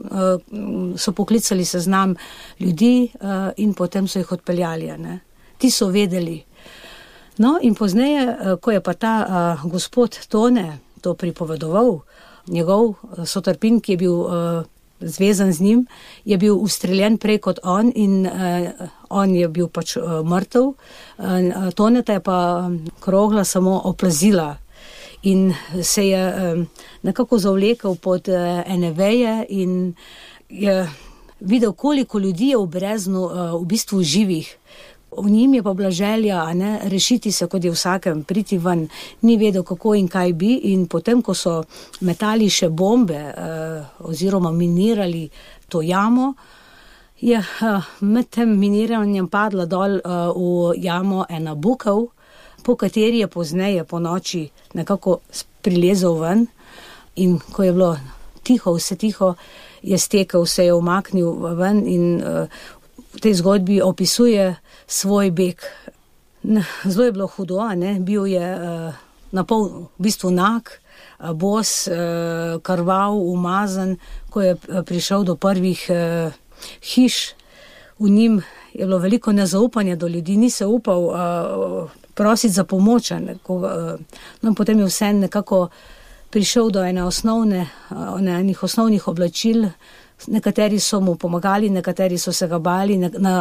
so 0.97 1.11
poklicali 1.11 1.65
seznam 1.65 2.15
ljudi 2.59 3.11
in 3.57 3.73
potem 3.73 4.07
so 4.07 4.19
jih 4.19 4.31
odpeljali. 4.31 4.91
Ne. 4.97 5.19
Ti 5.57 5.71
so 5.71 5.87
vedeli. 5.87 6.43
No, 7.37 7.57
in 7.61 7.75
pozneje, 7.75 8.57
ko 8.61 8.71
je 8.71 8.81
pa 8.81 8.93
ta 8.93 9.57
gospod 9.63 10.19
Tone 10.29 10.77
to 11.01 11.13
pripovedoval, 11.13 11.99
njegov 12.47 12.93
sotrpin, 13.25 13.79
ki 13.81 13.91
je 13.91 13.97
bil 13.97 14.17
zvezan 14.99 15.53
z 15.53 15.61
njim, 15.61 15.85
je 16.25 16.37
bil 16.37 16.57
ustreljen 16.57 17.17
prej 17.17 17.37
kot 17.37 17.59
on 17.63 17.91
in 17.95 18.25
uh, 18.25 18.87
on 19.09 19.35
je 19.35 19.47
bil 19.47 19.67
pač 19.67 19.97
uh, 19.97 20.21
mrtev. 20.25 20.63
Uh, 20.63 21.71
toneta 21.75 22.13
je 22.13 22.19
pa 22.19 22.69
krogla 22.99 23.43
samo 23.43 23.81
oplazila 23.83 24.57
in 25.23 25.53
se 25.83 26.07
je 26.07 26.53
um, 26.53 26.67
nekako 27.01 27.37
zavlekel 27.37 27.95
pod 27.95 28.27
uh, 28.27 28.35
ene 28.65 28.91
veje 28.91 29.45
in 29.49 29.93
je 30.49 30.89
videl, 31.39 31.73
koliko 31.73 32.19
ljudi 32.19 32.47
je 32.47 32.57
v 32.57 32.65
breznu 32.67 33.23
uh, 33.25 33.61
v 33.61 33.65
bistvu 33.65 34.03
živih. 34.03 34.57
V 35.17 35.29
njim 35.29 35.53
je 35.53 35.63
pa 35.63 35.73
bila 35.73 35.91
želja 35.91 36.53
ne, 36.53 36.79
rešiti 36.83 37.31
se, 37.31 37.47
kot 37.47 37.63
je 37.63 37.71
vsakem, 37.71 38.23
priti 38.23 38.57
ven, 38.57 38.87
ni 39.21 39.37
vedel, 39.37 39.63
kako 39.63 39.95
in 39.95 40.07
kaj 40.07 40.33
bi. 40.33 40.53
In 40.73 40.87
potem, 40.87 41.21
ko 41.21 41.33
so 41.33 41.63
metali 42.01 42.49
še 42.49 42.69
bombe 42.69 43.19
eh, 43.19 43.83
oziroma 43.99 44.51
minirali 44.51 45.29
to 45.69 45.81
jamo, 45.81 46.33
je 47.21 47.37
eh, 47.37 47.93
med 47.99 48.29
tem 48.29 48.57
miniranjem 48.59 49.27
padla 49.27 49.65
dol 49.65 49.97
eh, 49.97 50.01
v 50.35 50.73
jamo 50.83 51.25
ena 51.29 51.55
bukev, 51.55 52.07
po 52.63 52.75
kateri 52.75 53.19
je 53.19 53.27
pozneje 53.27 53.83
po 53.83 53.99
noči 53.99 54.47
nekako 54.73 55.19
prilezel 55.61 56.19
ven. 56.19 56.47
In 57.15 57.39
ko 57.51 57.63
je 57.63 57.73
bilo 57.73 57.97
tiho, 58.43 58.73
vse 58.73 58.95
tiho, 58.95 59.35
je 59.83 59.97
stekel, 59.97 60.45
se 60.45 60.65
je 60.65 60.73
umaknil 60.73 61.55
ven 61.59 61.83
in 61.87 62.23
uh, 62.23 62.47
v 63.13 63.19
tej 63.21 63.33
zgodbi 63.33 63.81
opisuje 63.81 64.55
svoj 64.87 65.31
beg. 65.31 65.61
Zelo 66.85 67.05
je 67.05 67.11
bilo 67.11 67.27
hudo, 67.27 67.61
ne? 67.75 67.99
bil 67.99 68.27
je 68.27 68.55
uh, 68.55 68.93
na 69.31 69.43
pol, 69.43 69.87
v 69.97 70.03
bistvu 70.03 70.31
nak, 70.31 70.79
uh, 71.19 71.31
bos, 71.31 71.87
uh, 71.87 72.59
krval, 72.61 73.15
umazan, 73.15 73.97
ko 74.29 74.41
je 74.41 74.55
prišel 74.85 75.23
do 75.23 75.35
prvih 75.35 75.87
uh, 75.89 76.33
hiš. 76.83 77.33
V 77.99 78.09
njim 78.09 78.41
je 78.73 78.85
bilo 78.85 78.97
veliko 78.97 79.31
nezaupanja 79.31 79.95
do 79.95 80.07
ljudi, 80.07 80.37
ni 80.37 80.49
se 80.49 80.65
upal 80.65 81.03
uh, 81.03 81.89
prositi 82.13 82.53
za 82.53 82.63
pomoč. 82.63 83.09
Neko, 83.11 83.55
uh, 83.55 83.65
no, 84.41 84.53
potem 84.53 84.79
je 84.79 84.85
vse 84.85 85.13
nekako 85.13 85.67
prišel 86.29 86.69
do 86.69 86.83
ene 86.83 87.03
osnovne, 87.03 87.69
uh, 87.89 88.19
enih 88.19 88.63
osnovnih 88.63 89.07
oblačil. 89.07 89.69
Nekateri 90.27 90.79
so 90.79 91.01
mu 91.01 91.15
pomagali, 91.15 91.69
nekateri 91.69 92.17
so 92.17 92.31
se 92.31 92.47
ga 92.47 92.59
bali, 92.59 92.97
na, 92.97 93.09
na, 93.19 93.33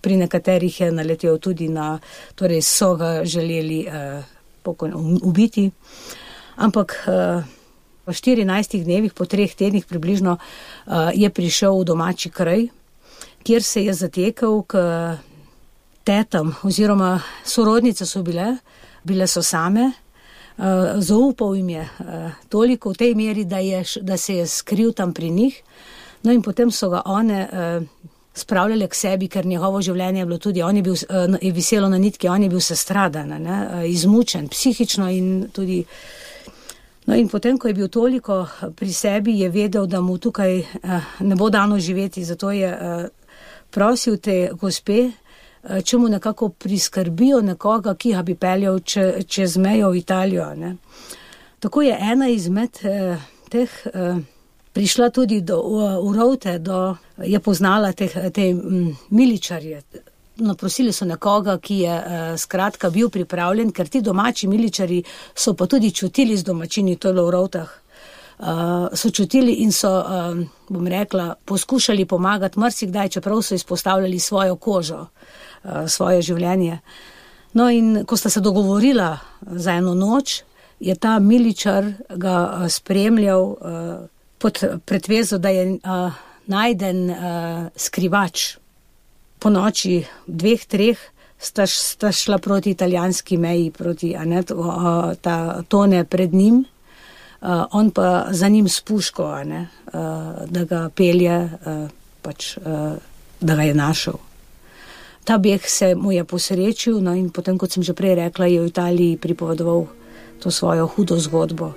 pri 0.00 0.16
nekaterih 0.16 0.80
je 0.80 0.90
naletel 0.92 1.38
tudi 1.38 1.68
na, 1.68 1.98
torej 2.34 2.62
so 2.62 2.94
ga 2.96 3.24
želeli 3.24 3.80
eh, 3.86 4.22
pokojno 4.62 5.18
ubiti. 5.22 5.70
Ampak 6.56 6.94
eh, 7.06 7.42
v 8.06 8.12
14 8.12 8.84
dnevih, 8.84 9.14
po 9.14 9.26
treh 9.26 9.54
tednih 9.54 9.86
približno, 9.86 10.36
eh, 10.38 11.10
je 11.14 11.30
prišel 11.30 11.80
v 11.80 11.84
domači 11.84 12.30
kraj, 12.30 12.68
kjer 13.42 13.62
se 13.62 13.84
je 13.84 13.94
zatekel 13.94 14.62
k 14.62 14.78
tetam, 16.04 16.54
oziroma 16.62 17.20
sorodnice 17.44 18.06
so 18.06 18.22
bile, 18.22 18.56
bile 19.04 19.26
so 19.26 19.42
same. 19.42 20.03
Uh, 20.54 20.64
zaupal 21.02 21.56
jim 21.56 21.68
je 21.68 21.80
uh, 21.82 22.30
toliko 22.48 22.92
v 22.92 22.96
tej 22.96 23.14
meri, 23.14 23.44
da, 23.44 23.58
je, 23.58 23.82
da 24.02 24.16
se 24.16 24.34
je 24.34 24.46
skril 24.46 24.92
tam 24.92 25.14
pri 25.14 25.30
njih. 25.30 25.62
No, 26.22 26.32
in 26.32 26.42
potem 26.42 26.70
so 26.70 26.88
ga 26.90 27.02
one 27.04 27.40
uh, 27.42 28.10
spravljali 28.34 28.88
k 28.88 28.94
sebi, 28.94 29.28
ker 29.28 29.46
njegovo 29.46 29.82
življenje 29.82 30.20
je 30.20 30.26
bilo 30.26 30.38
tudi, 30.38 30.62
on 30.62 30.76
je 30.76 30.82
bil 30.82 30.94
je 31.42 31.52
viselo 31.52 31.88
na 31.88 31.98
nitki, 31.98 32.28
on 32.28 32.42
je 32.42 32.48
bil 32.48 32.60
sestradan, 32.60 33.32
uh, 33.32 33.82
izmučen, 33.88 34.48
psihično 34.48 35.10
in 35.10 35.48
tudi. 35.52 35.84
No, 37.06 37.16
in 37.18 37.28
potem, 37.28 37.58
ko 37.58 37.68
je 37.68 37.74
bil 37.74 37.88
toliko 37.88 38.46
pri 38.76 38.92
sebi, 38.92 39.34
je 39.40 39.50
vedel, 39.50 39.86
da 39.86 40.00
mu 40.00 40.16
tukaj 40.18 40.62
ne 41.20 41.36
bo 41.36 41.50
dano 41.50 41.76
živeti, 41.78 42.24
zato 42.24 42.50
je 42.50 42.70
prosil 43.70 44.16
te 44.16 44.48
gospe, 44.54 45.10
če 45.84 45.98
mu 45.98 46.08
nekako 46.08 46.48
priskrbijo 46.48 47.40
nekoga, 47.40 47.94
ki 47.94 48.12
ga 48.12 48.22
bi 48.22 48.34
peljal 48.34 48.80
če, 48.80 49.24
čez 49.26 49.56
mejo 49.56 49.90
v 49.90 50.02
Italijo. 50.02 50.50
Ne. 50.54 50.76
Tako 51.60 51.82
je 51.82 51.98
ena 52.12 52.28
izmed 52.28 52.80
uh, 52.84 53.26
teh. 53.48 53.82
Uh, 53.94 54.22
prišla 54.74 55.10
tudi 55.10 55.40
do 55.40 55.60
Urovte, 56.02 56.58
do, 56.58 56.96
je 57.22 57.40
poznala 57.40 57.92
te, 57.92 58.08
te 58.30 58.54
miličarje. 59.10 59.82
Naprosili 60.36 60.92
so 60.92 61.06
nekoga, 61.06 61.60
ki 61.62 61.76
je 61.84 61.94
uh, 61.94 62.24
skratka 62.38 62.90
bil 62.90 63.08
pripravljen, 63.08 63.70
ker 63.70 63.88
ti 63.88 64.02
domači 64.02 64.50
miličari 64.50 64.98
so 65.34 65.54
pa 65.54 65.70
tudi 65.70 65.92
čutili 65.94 66.36
z 66.36 66.42
domačini 66.44 66.96
to 66.96 67.12
v 67.12 67.26
Urovtah. 67.28 67.70
Uh, 68.34 68.90
so 68.98 69.12
čutili 69.14 69.62
in 69.62 69.70
so, 69.72 69.92
um, 70.02 70.42
bom 70.68 70.86
rekla, 70.90 71.36
poskušali 71.44 72.04
pomagati 72.04 72.58
marsikdaj, 72.58 73.08
čeprav 73.08 73.42
so 73.42 73.54
izpostavljali 73.54 74.18
svojo 74.18 74.56
kožo, 74.56 75.06
svoje 75.88 76.22
življenje. 76.22 76.78
No 77.54 77.68
in 77.70 78.04
ko 78.04 78.16
sta 78.16 78.30
se 78.30 78.40
dogovorila 78.40 79.18
za 79.40 79.76
eno 79.78 79.94
noč, 79.94 80.42
je 80.80 80.94
ta 80.94 81.18
miličar 81.18 81.92
ga 82.10 82.66
spremljal 82.68 83.42
uh, 83.42 83.56
pod 84.38 84.58
pretvezo, 84.84 85.38
da 85.38 85.48
je 85.48 85.78
najden 86.46 86.98
skrivač. 87.76 88.58
Po 89.40 89.48
noči, 89.48 90.02
dveh, 90.26 90.66
treh, 90.68 91.00
sta, 91.38 91.66
sta 91.66 92.12
šla 92.12 92.38
proti 92.38 92.70
italijanski 92.70 93.36
meji, 93.36 93.70
proti 93.70 94.16
Anet, 94.16 94.52
ta 95.20 95.62
tone 95.68 96.04
pred 96.04 96.34
njim, 96.34 96.64
uh, 96.64 97.64
on 97.72 97.90
pa 97.90 98.26
za 98.30 98.48
njim 98.48 98.68
spuško, 98.68 99.22
uh, 99.22 99.64
da 100.46 100.64
ga 100.64 100.88
pelje, 100.94 101.44
uh, 101.44 101.88
pač, 102.22 102.56
uh, 102.56 102.64
da 103.40 103.54
ga 103.54 103.62
je 103.62 103.74
našel. 103.74 104.14
Ta 105.24 105.38
beg 105.38 105.64
se 105.68 105.94
mu 105.94 106.12
je 106.12 106.24
posrečil, 106.24 107.00
no 107.00 107.14
in 107.16 107.30
potem, 107.32 107.56
kot 107.58 107.72
sem 107.72 107.82
že 107.82 107.96
prej 107.96 108.14
rekla, 108.14 108.46
je 108.46 108.60
v 108.60 108.68
Italiji 108.68 109.16
pripovedoval 109.16 109.88
to 110.36 110.50
svojo 110.52 110.84
hudo 110.86 111.16
zgodbo. 111.16 111.72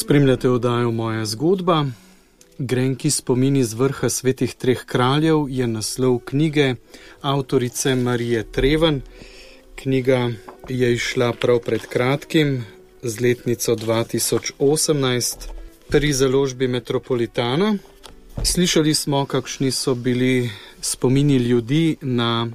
Spremljate 0.00 0.50
oddajo 0.50 0.90
Moja 0.90 1.24
zgodba. 1.26 1.86
Grenki 2.58 3.10
spomini 3.10 3.64
z 3.64 3.74
vrha 3.74 4.08
svetih 4.08 4.54
treh 4.54 4.84
kraljev 4.86 5.46
je 5.48 5.66
naslov 5.66 6.18
knjige 6.18 6.74
avtorice 7.20 7.94
Marije 7.94 8.44
Treven. 8.52 9.00
Knjiga 9.74 10.30
je 10.68 10.92
išla 10.94 11.32
prav 11.32 11.58
pred 11.58 11.86
kratkim, 11.86 12.64
z 13.02 13.20
letnico 13.20 13.74
2018, 13.76 15.36
pri 15.88 16.12
založbi 16.12 16.68
Metropolitana. 16.68 17.74
Slišali 18.44 18.94
smo, 18.94 19.24
kakšni 19.26 19.70
so 19.70 19.94
bili 19.94 20.50
spomini 20.80 21.36
ljudi 21.36 21.96
na 22.00 22.46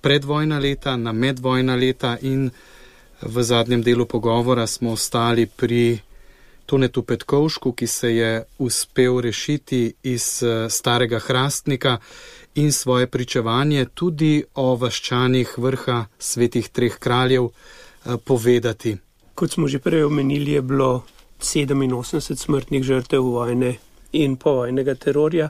predvojna 0.00 0.58
leta, 0.58 0.96
na 0.96 1.12
medvojna 1.12 1.76
leta 1.76 2.18
in 2.20 2.50
V 3.22 3.42
zadnjem 3.42 3.82
delu 3.82 4.04
pogovora 4.06 4.66
smo 4.66 4.92
ostali 4.92 5.46
pri 5.46 5.98
Tonetu 6.66 7.02
Petkovšku, 7.02 7.72
ki 7.72 7.86
se 7.86 8.14
je 8.16 8.44
uspel 8.58 9.20
rešiti 9.20 9.94
iz 10.02 10.42
eh, 10.42 10.70
starega 10.70 11.18
hrastnika 11.18 11.98
in 12.54 12.72
svoje 12.72 13.06
pričevanje 13.06 13.84
tudi 13.94 14.44
o 14.54 14.76
vaščanih 14.76 15.54
vrha 15.58 16.04
svetih 16.18 16.68
treh 16.68 16.98
kraljev 16.98 17.44
eh, 17.44 18.16
povedati. 18.24 18.96
Kot 19.34 19.52
smo 19.52 19.68
že 19.68 19.78
prej 19.78 20.04
omenili, 20.04 20.52
je 20.52 20.62
bilo 20.62 21.04
87 21.40 22.36
smrtnih 22.36 22.82
žrtev 22.82 23.22
vojne 23.22 23.76
in 24.12 24.36
povojnega 24.36 24.94
terorja, 24.94 25.48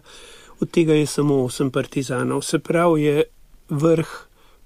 od 0.61 0.71
tega 0.71 0.95
je 0.95 1.07
samo 1.07 1.35
8 1.35 1.71
partizanov. 1.71 2.43
Se 2.43 2.59
pravi, 2.59 3.03
je 3.03 3.25
vrh 3.69 4.09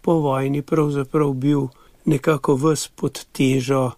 po 0.00 0.12
vojni 0.12 0.62
pravzaprav 0.62 1.32
bil 1.32 1.68
nekako 2.04 2.54
vs 2.54 2.88
pod 2.88 3.24
težo 3.32 3.90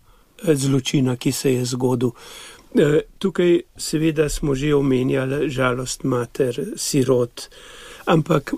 zločina, 0.45 1.17
ki 1.17 1.33
se 1.33 1.53
je 1.53 1.65
zgodil. 1.65 2.11
Eh, 2.75 3.01
tukaj 3.19 3.61
seveda 3.77 4.29
smo 4.29 4.55
že 4.55 4.75
omenjali 4.75 5.51
žalost 5.51 6.05
mater, 6.05 6.57
sirot, 6.77 7.49
ampak 8.05 8.55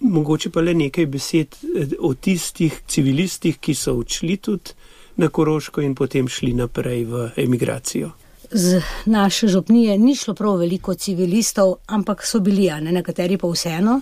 mogoče 0.00 0.50
pa 0.50 0.60
le 0.60 0.74
nekaj 0.74 1.06
besed 1.06 1.56
eh, 1.74 1.96
o 1.98 2.14
tistih 2.14 2.82
civilistih, 2.86 3.58
ki 3.58 3.74
so 3.74 3.96
odšli 3.98 4.36
tudi 4.36 4.70
na 5.16 5.28
Koroško 5.28 5.82
in 5.82 5.94
potem 5.94 6.28
šli 6.28 6.52
naprej 6.52 7.04
v 7.04 7.30
emigracijo. 7.36 8.10
Z 8.50 8.82
naše 9.06 9.48
župnije 9.48 9.98
ni 9.98 10.14
šlo 10.14 10.34
prav 10.34 10.60
veliko 10.62 10.94
civilistov, 10.94 11.74
ampak 11.86 12.22
so 12.26 12.40
bili, 12.40 12.70
ne 12.80 12.92
nekateri 12.92 13.36
pa 13.36 13.48
vseeno. 13.50 14.00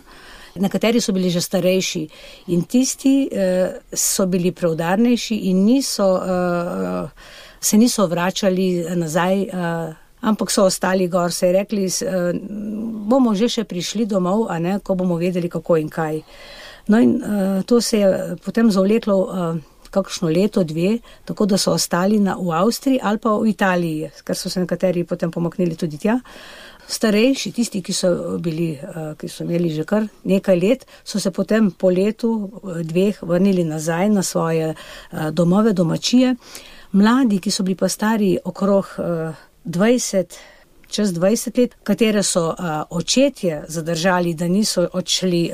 Nekateri 0.55 1.01
so 1.01 1.12
bili 1.12 1.31
že 1.31 1.40
starejši 1.40 2.09
in 2.47 2.62
tisti 2.62 3.29
eh, 3.33 3.81
so 3.93 4.27
bili 4.27 4.53
preudarnejši 4.53 5.37
in 5.51 5.64
niso, 5.64 6.09
eh, 6.23 7.09
se 7.61 7.77
niso 7.77 8.07
vračali 8.07 8.85
nazaj, 8.97 9.43
eh, 9.43 9.95
ampak 10.21 10.51
so 10.51 10.64
ostali 10.64 11.09
gor, 11.09 11.33
se 11.33 11.47
je 11.47 11.53
rekli, 11.53 11.87
eh, 11.87 12.33
bomo 13.09 13.35
že 13.35 13.49
še 13.49 13.64
prišli 13.64 14.07
domov, 14.07 14.49
ne, 14.61 14.79
ko 14.81 14.95
bomo 14.95 15.17
vedeli, 15.17 15.49
kako 15.49 15.77
in 15.77 15.88
kaj. 15.88 16.23
No 16.88 17.01
in 17.01 17.23
eh, 17.23 17.62
to 17.67 17.81
se 17.81 17.99
je 17.99 18.37
potem 18.45 18.71
zavleklo. 18.71 19.17
Eh, 19.31 19.71
kakšno 19.95 20.27
leto, 20.29 20.64
dve, 20.67 20.99
tako 21.25 21.47
da 21.47 21.59
so 21.59 21.71
ostali 21.73 22.19
na, 22.19 22.35
v 22.35 22.51
Avstriji 22.51 22.99
ali 23.03 23.19
pa 23.23 23.37
v 23.38 23.53
Italiji, 23.53 24.11
ker 24.27 24.35
so 24.35 24.51
se 24.51 24.59
nekateri 24.59 25.05
potem 25.07 25.31
pomaknili 25.31 25.79
tudi 25.79 26.01
tja. 26.03 26.19
Starejši, 26.88 27.53
tisti, 27.53 27.83
ki 27.83 27.92
so, 27.92 28.38
bili, 28.38 28.73
eh, 28.77 29.14
ki 29.18 29.29
so 29.29 29.44
imeli 29.44 29.70
že 29.73 29.85
kar 29.85 30.07
nekaj 30.25 30.59
let, 30.61 30.87
so 31.05 31.20
se 31.20 31.31
potem 31.31 31.70
po 31.70 31.90
letu, 31.90 32.51
eh, 32.62 32.83
dveh, 32.85 33.23
vrnili 33.23 33.64
nazaj 33.64 34.09
na 34.09 34.23
svoje 34.23 34.75
eh, 34.75 35.31
domove, 35.31 35.73
domačije. 35.73 36.37
Mladi, 36.92 37.40
ki 37.40 37.51
so 37.51 37.62
bili 37.62 37.77
pa 37.77 37.88
stari 37.88 38.38
okrog 38.44 38.87
20, 39.64 40.37
čez 40.87 41.12
20 41.12 41.59
let, 41.59 41.75
katere 41.83 42.23
so 42.23 42.55
očetje 42.90 43.64
zadržali, 43.68 44.35
da 44.35 44.47
niso 44.49 44.87
odšli 44.92 45.51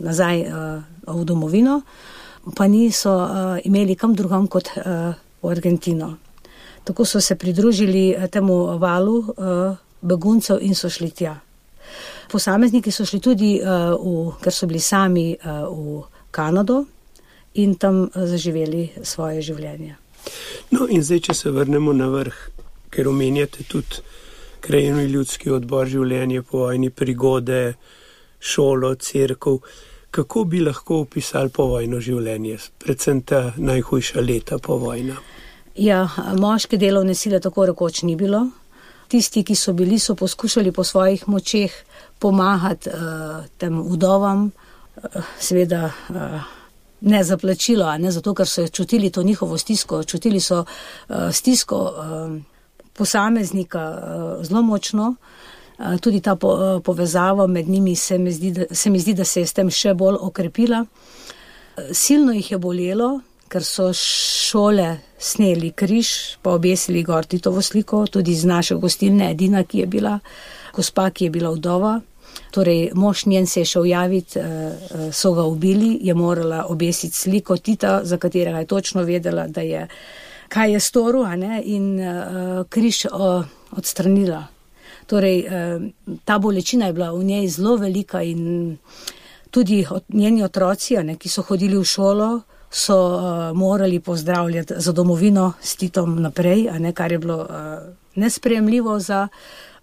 nazaj 0.00 0.44
v 1.06 1.24
domovino, 1.24 1.82
pa 2.54 2.66
niso 2.68 3.10
uh, 3.10 3.58
imeli 3.64 3.96
kam 3.96 4.14
drugam 4.14 4.46
kot 4.46 4.70
uh, 4.76 5.14
v 5.42 5.50
Argentino. 5.50 6.16
Tako 6.84 7.04
so 7.04 7.20
se 7.20 7.34
pridružili 7.34 8.14
uh, 8.14 8.26
temu 8.30 8.78
valu 8.78 9.18
uh, 9.18 9.76
beguncev 10.06 10.62
in 10.62 10.74
so 10.74 10.90
šli 10.90 11.10
tja. 11.10 11.34
Posamezniki 12.30 12.90
so 12.90 13.06
šli 13.06 13.20
tudi, 13.22 13.52
uh, 13.62 13.94
v, 13.94 14.34
ker 14.42 14.54
so 14.54 14.66
bili 14.66 14.80
sami 14.82 15.32
uh, 15.36 15.66
v 15.70 16.02
Kanado 16.30 16.84
in 17.54 17.74
tam 17.80 18.06
zaživeli 18.14 18.90
svoje 19.02 19.42
življenje. 19.42 19.96
No, 20.74 20.88
in 20.90 21.02
zdaj, 21.02 21.20
če 21.28 21.34
se 21.34 21.50
vrnemo 21.54 21.94
na 21.94 22.08
vrh, 22.10 22.38
ker 22.90 23.08
omenjate 23.08 23.64
tudi 23.70 24.02
krajino 24.60 25.04
ljudski 25.06 25.52
odbor 25.54 25.86
življenja 25.86 26.42
po 26.42 26.66
vojni, 26.66 26.90
prigode, 26.90 27.76
šolo, 28.40 28.94
crkv 28.94 29.60
kako 30.16 30.44
bi 30.44 30.60
lahko 30.60 31.02
opisali 31.04 31.50
povojno 31.52 31.98
življenje, 32.00 32.56
predvsem 32.80 33.18
ta 33.28 33.40
najhujša 33.56 34.22
leta 34.24 34.56
po 34.58 34.78
vojni? 34.80 35.12
Ja, 35.76 36.06
moške 36.40 36.78
delovne 36.80 37.14
sile 37.14 37.40
tako 37.44 37.66
rekoč 37.68 38.00
ni 38.08 38.14
bilo. 38.16 38.46
Tisti, 39.08 39.44
ki 39.44 39.54
so 39.54 39.72
bili, 39.72 39.98
so 39.98 40.14
poskušali 40.14 40.72
po 40.72 40.84
svojih 40.84 41.28
močeh 41.28 41.72
pomagati 42.18 42.90
uh, 42.90 43.44
tem 43.58 43.80
vdovam, 43.82 44.50
uh, 44.96 45.24
seveda 45.38 45.90
uh, 46.08 46.40
ne 47.00 47.24
za 47.24 47.36
plačilo, 47.36 47.98
ne 47.98 48.10
zato, 48.10 48.34
ker 48.34 48.48
so 48.48 48.68
čutili 48.68 49.10
to 49.10 49.22
njihovo 49.22 49.58
stisko, 49.58 50.04
čutili 50.04 50.40
so 50.40 50.64
uh, 50.64 51.16
stisko 51.32 51.82
uh, 51.82 52.36
posameznika 52.92 53.90
uh, 53.90 54.46
zelo 54.46 54.62
močno. 54.62 55.08
Uh, 55.08 55.16
Eh, 55.78 55.98
tudi 55.98 56.20
ta 56.20 56.36
po, 56.36 56.56
eh, 56.56 56.80
povezava 56.80 57.46
med 57.46 57.68
njimi 57.68 57.96
se 57.96 58.18
mi, 58.18 58.32
zdi, 58.32 58.50
da, 58.50 58.64
se 58.74 58.90
mi 58.90 58.98
zdi, 58.98 59.14
da 59.14 59.24
se 59.24 59.40
je 59.40 59.46
s 59.46 59.52
tem 59.52 59.70
še 59.70 59.94
bolj 59.94 60.16
okrepila. 60.20 60.86
Eh, 61.76 61.92
silno 61.92 62.32
jih 62.32 62.50
je 62.50 62.58
bolelo, 62.58 63.20
ker 63.48 63.64
so 63.64 63.90
šole 63.92 64.96
sneli 65.18 65.70
križ, 65.72 66.36
pa 66.42 66.54
obesili 66.56 67.02
gor 67.02 67.24
Titovo 67.24 67.62
sliko, 67.62 68.06
tudi 68.06 68.32
iz 68.32 68.44
naše 68.44 68.74
gostilne, 68.74 69.30
edina, 69.30 69.64
ki 69.64 69.78
je 69.78 69.86
bila, 69.86 70.18
gospa, 70.74 71.10
ki 71.10 71.24
je 71.24 71.30
bila 71.30 71.50
vdova. 71.50 72.00
Torej, 72.50 72.90
mož 72.94 73.26
njen 73.26 73.46
se 73.46 73.60
je 73.60 73.64
šel 73.64 73.86
javiti, 73.86 74.40
so 75.12 75.32
ga 75.34 75.44
ubili, 75.44 75.98
je 76.02 76.14
morala 76.14 76.66
obesiti 76.68 77.16
sliko 77.16 77.56
Tita, 77.56 78.00
za 78.04 78.18
katerega 78.18 78.58
je 78.58 78.66
točno 78.66 79.02
vedela, 79.02 79.46
da 79.48 79.60
je, 79.60 79.86
kaj 80.48 80.72
je 80.72 80.80
storil, 80.80 81.24
in 81.62 82.00
uh, 82.00 82.66
križ 82.68 83.04
uh, 83.04 83.44
odstranila. 83.70 84.46
Torej, 85.06 85.38
eh, 85.46 85.80
ta 86.24 86.38
bolečina 86.38 86.86
je 86.86 86.92
bila 86.92 87.12
v 87.12 87.24
njej 87.24 87.48
zelo 87.48 87.76
velika 87.76 88.22
in 88.22 88.76
tudi 89.50 89.86
njeni 90.08 90.42
otroci, 90.42 90.96
ne, 90.96 91.16
ki 91.16 91.28
so 91.28 91.42
hodili 91.42 91.78
v 91.78 91.84
šolo, 91.84 92.40
so 92.70 92.96
uh, 92.96 93.56
morali 93.56 94.00
pozdravljati 94.00 94.74
za 94.76 94.92
domovino 94.92 95.52
s 95.60 95.76
Titom 95.76 96.22
naprej, 96.22 96.68
ne, 96.78 96.92
kar 96.92 97.12
je 97.12 97.18
bilo 97.18 97.36
uh, 97.36 97.48
nespremljivo 98.14 98.98
za 98.98 99.28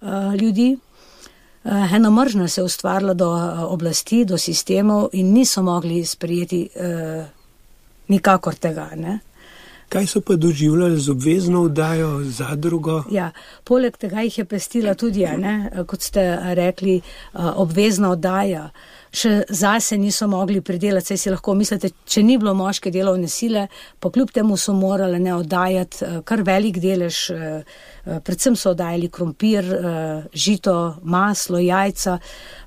uh, 0.02 0.08
ljudi. 0.42 0.78
Uh, 1.64 1.94
ena 1.94 2.10
mržnja 2.10 2.48
se 2.48 2.62
je 2.62 2.66
ustvarila 2.66 3.14
do 3.14 3.32
uh, 3.32 3.74
oblasti, 3.74 4.26
do 4.26 4.38
sistemov 4.38 5.10
in 5.14 5.34
niso 5.34 5.62
mogli 5.62 6.06
sprijeti 6.06 6.70
uh, 6.76 7.26
nikakor 8.08 8.56
tega. 8.56 8.90
Ne. 8.96 9.20
Kaj 9.90 10.08
so 10.08 10.22
pa 10.22 10.36
doživljali 10.36 10.98
z 11.00 11.10
obvezno 11.10 11.64
vdajo 11.64 12.24
za 12.24 12.56
drugo? 12.56 13.04
Ja, 13.12 13.32
poleg 13.64 13.98
tega 13.98 14.22
jih 14.22 14.38
je 14.38 14.46
pestila 14.46 14.94
tudi, 14.94 15.22
ne, 15.38 15.70
kot 15.88 16.02
ste 16.02 16.40
rekli, 16.58 17.02
obvezna 17.34 18.10
vdaja. 18.16 18.70
Še 19.14 19.32
zase 19.54 19.98
niso 20.02 20.26
mogli 20.28 20.62
pridelati, 20.66 21.12
saj 21.12 21.20
si 21.22 21.30
lahko 21.30 21.54
mislite, 21.54 21.92
če 22.10 22.24
ni 22.26 22.40
bilo 22.42 22.56
moške 22.58 22.90
delovne 22.94 23.28
sile, 23.30 23.68
pa 24.02 24.10
kljub 24.10 24.32
temu 24.34 24.58
so 24.58 24.74
morali 24.74 25.20
ne 25.22 25.36
oddajati 25.36 26.24
kar 26.26 26.42
velik 26.42 26.80
delež, 26.82 27.20
predvsem 28.26 28.58
so 28.58 28.72
oddajali 28.74 29.12
krompir, 29.14 29.70
žito, 30.34 30.78
maslo, 31.04 31.62
jajca. 31.62 32.18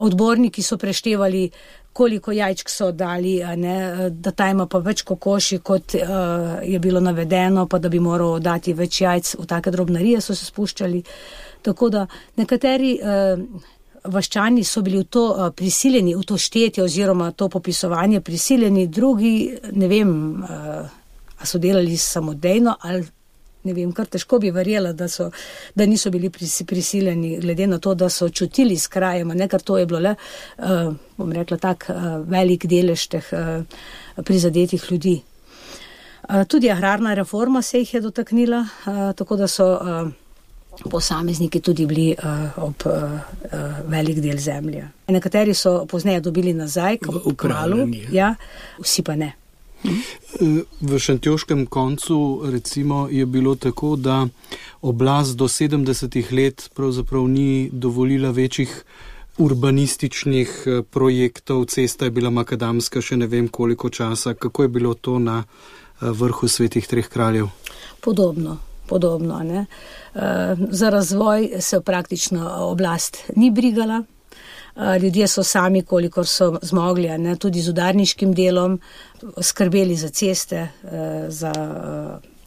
Odborniki 0.07 0.63
so 0.63 0.79
preštevali 0.79 1.49
koliko 1.97 2.33
jajčk 2.33 2.69
so 2.69 2.91
dali, 2.93 3.41
ne, 3.57 4.11
da 4.11 4.31
ta 4.31 4.51
ima 4.53 4.67
pa 4.69 4.83
več 4.85 5.01
kokoši, 5.09 5.59
kot 5.65 5.95
uh, 5.97 6.59
je 6.61 6.79
bilo 6.83 7.01
navedeno, 7.01 7.65
pa 7.73 7.81
da 7.81 7.89
bi 7.89 8.01
moral 8.05 8.37
dati 8.45 8.75
več 8.77 9.01
jajc 9.01 9.31
v 9.41 9.47
take 9.49 9.73
drobnarije, 9.73 10.21
so 10.21 10.37
se 10.37 10.45
spuščali. 10.45 11.01
Tako 11.65 11.89
da 11.95 12.05
nekateri 12.37 12.93
uh, 13.01 13.41
vaščani 14.13 14.65
so 14.65 14.83
bili 14.83 15.01
v 15.03 15.09
to 15.11 15.25
uh, 15.31 15.51
prisiljeni, 15.57 16.15
v 16.15 16.25
to 16.27 16.39
štetje 16.39 16.85
oziroma 16.85 17.31
to 17.33 17.49
popisovanje 17.49 18.21
prisiljeni, 18.21 18.87
drugi 18.87 19.59
ne 19.73 19.89
vem, 19.89 20.11
uh, 20.43 20.89
a 21.37 21.47
so 21.47 21.59
delali 21.59 21.97
samodejno 21.97 22.77
ali 22.81 23.05
ne 23.67 23.75
vem, 23.75 23.93
kar 23.93 24.07
težko 24.11 24.39
bi 24.43 24.53
verjela, 24.55 24.93
da, 24.97 25.09
so, 25.11 25.29
da 25.75 25.87
niso 25.87 26.11
bili 26.15 26.31
prisiljeni, 26.31 27.37
glede 27.43 27.67
na 27.67 27.79
to, 27.83 27.95
da 27.99 28.09
so 28.13 28.29
čutili 28.29 28.77
s 28.79 28.87
krajem, 28.89 29.33
ne 29.35 29.49
kar 29.51 29.63
to 29.63 29.79
je 29.79 29.87
bilo 29.91 30.01
le, 30.05 30.15
uh, 30.59 30.93
bom 31.17 31.33
rekla, 31.33 31.59
tak 31.59 31.89
uh, 31.91 32.05
velik 32.31 32.69
delež 32.71 33.09
teh 33.17 33.33
uh, 33.35 34.23
prizadetih 34.23 34.87
ljudi. 34.91 35.17
Uh, 36.29 36.45
tudi 36.49 36.71
agrarna 36.71 37.15
reforma 37.15 37.63
se 37.63 37.83
jih 37.83 37.95
je 37.95 38.05
dotaknila, 38.07 38.63
uh, 38.63 39.03
tako 39.19 39.37
da 39.43 39.51
so 39.51 39.67
uh, 39.75 40.15
posamezniki 40.91 41.61
tudi 41.61 41.87
bili 41.87 42.15
uh, 42.19 42.65
ob 42.65 42.87
uh, 42.87 42.93
velik 43.89 44.21
del 44.21 44.39
zemlje. 44.39 44.89
Nekateri 45.09 45.55
so 45.55 45.87
pozneje 45.87 46.21
dobili 46.21 46.53
nazaj, 46.53 46.99
kot 46.99 47.25
v 47.25 47.35
kralu, 47.37 47.89
ja, 48.13 48.35
vsi 48.83 49.03
pa 49.03 49.17
ne. 49.17 49.33
V 50.81 50.99
Šantjoškem 50.99 51.67
koncu 51.67 52.43
recimo, 52.51 53.09
je 53.11 53.27
bilo 53.27 53.55
tako, 53.55 53.97
da 53.97 54.27
oblast 54.81 55.37
do 55.37 55.49
70 55.49 56.33
let 56.33 56.71
pravzaprav 56.75 57.29
ni 57.29 57.69
dovolila 57.73 58.31
večjih 58.31 58.85
urbanističnih 59.39 60.65
projektov, 60.91 61.65
cesta 61.65 62.05
je 62.05 62.11
bila 62.11 62.31
makadamska 62.31 63.01
še 63.01 63.17
ne 63.17 63.27
vem 63.27 63.49
koliko 63.49 63.91
časa, 63.91 64.35
kako 64.35 64.63
je 64.63 64.69
bilo 64.69 64.95
to 64.95 65.19
na 65.19 65.45
vrhu 66.01 66.49
svetih 66.49 66.87
treh 66.87 67.09
kraljev? 67.09 67.49
Podobno. 68.01 68.57
Podobno, 68.87 69.65
za 70.71 70.91
razvoj 70.91 71.51
se 71.61 71.81
praktično 71.81 72.51
oblast 72.59 73.17
ni 73.37 73.51
brigala, 73.51 74.03
ljudje 75.03 75.29
so 75.29 75.43
sami, 75.43 75.83
kolikor 75.83 76.27
so 76.27 76.59
zmogli, 76.63 77.09
ne, 77.19 77.37
tudi 77.37 77.61
z 77.61 77.69
udarniškim 77.69 78.35
delom, 78.35 78.81
skrbeli 79.41 79.97
za 79.97 80.09
ceste, 80.09 80.69
za 81.29 81.53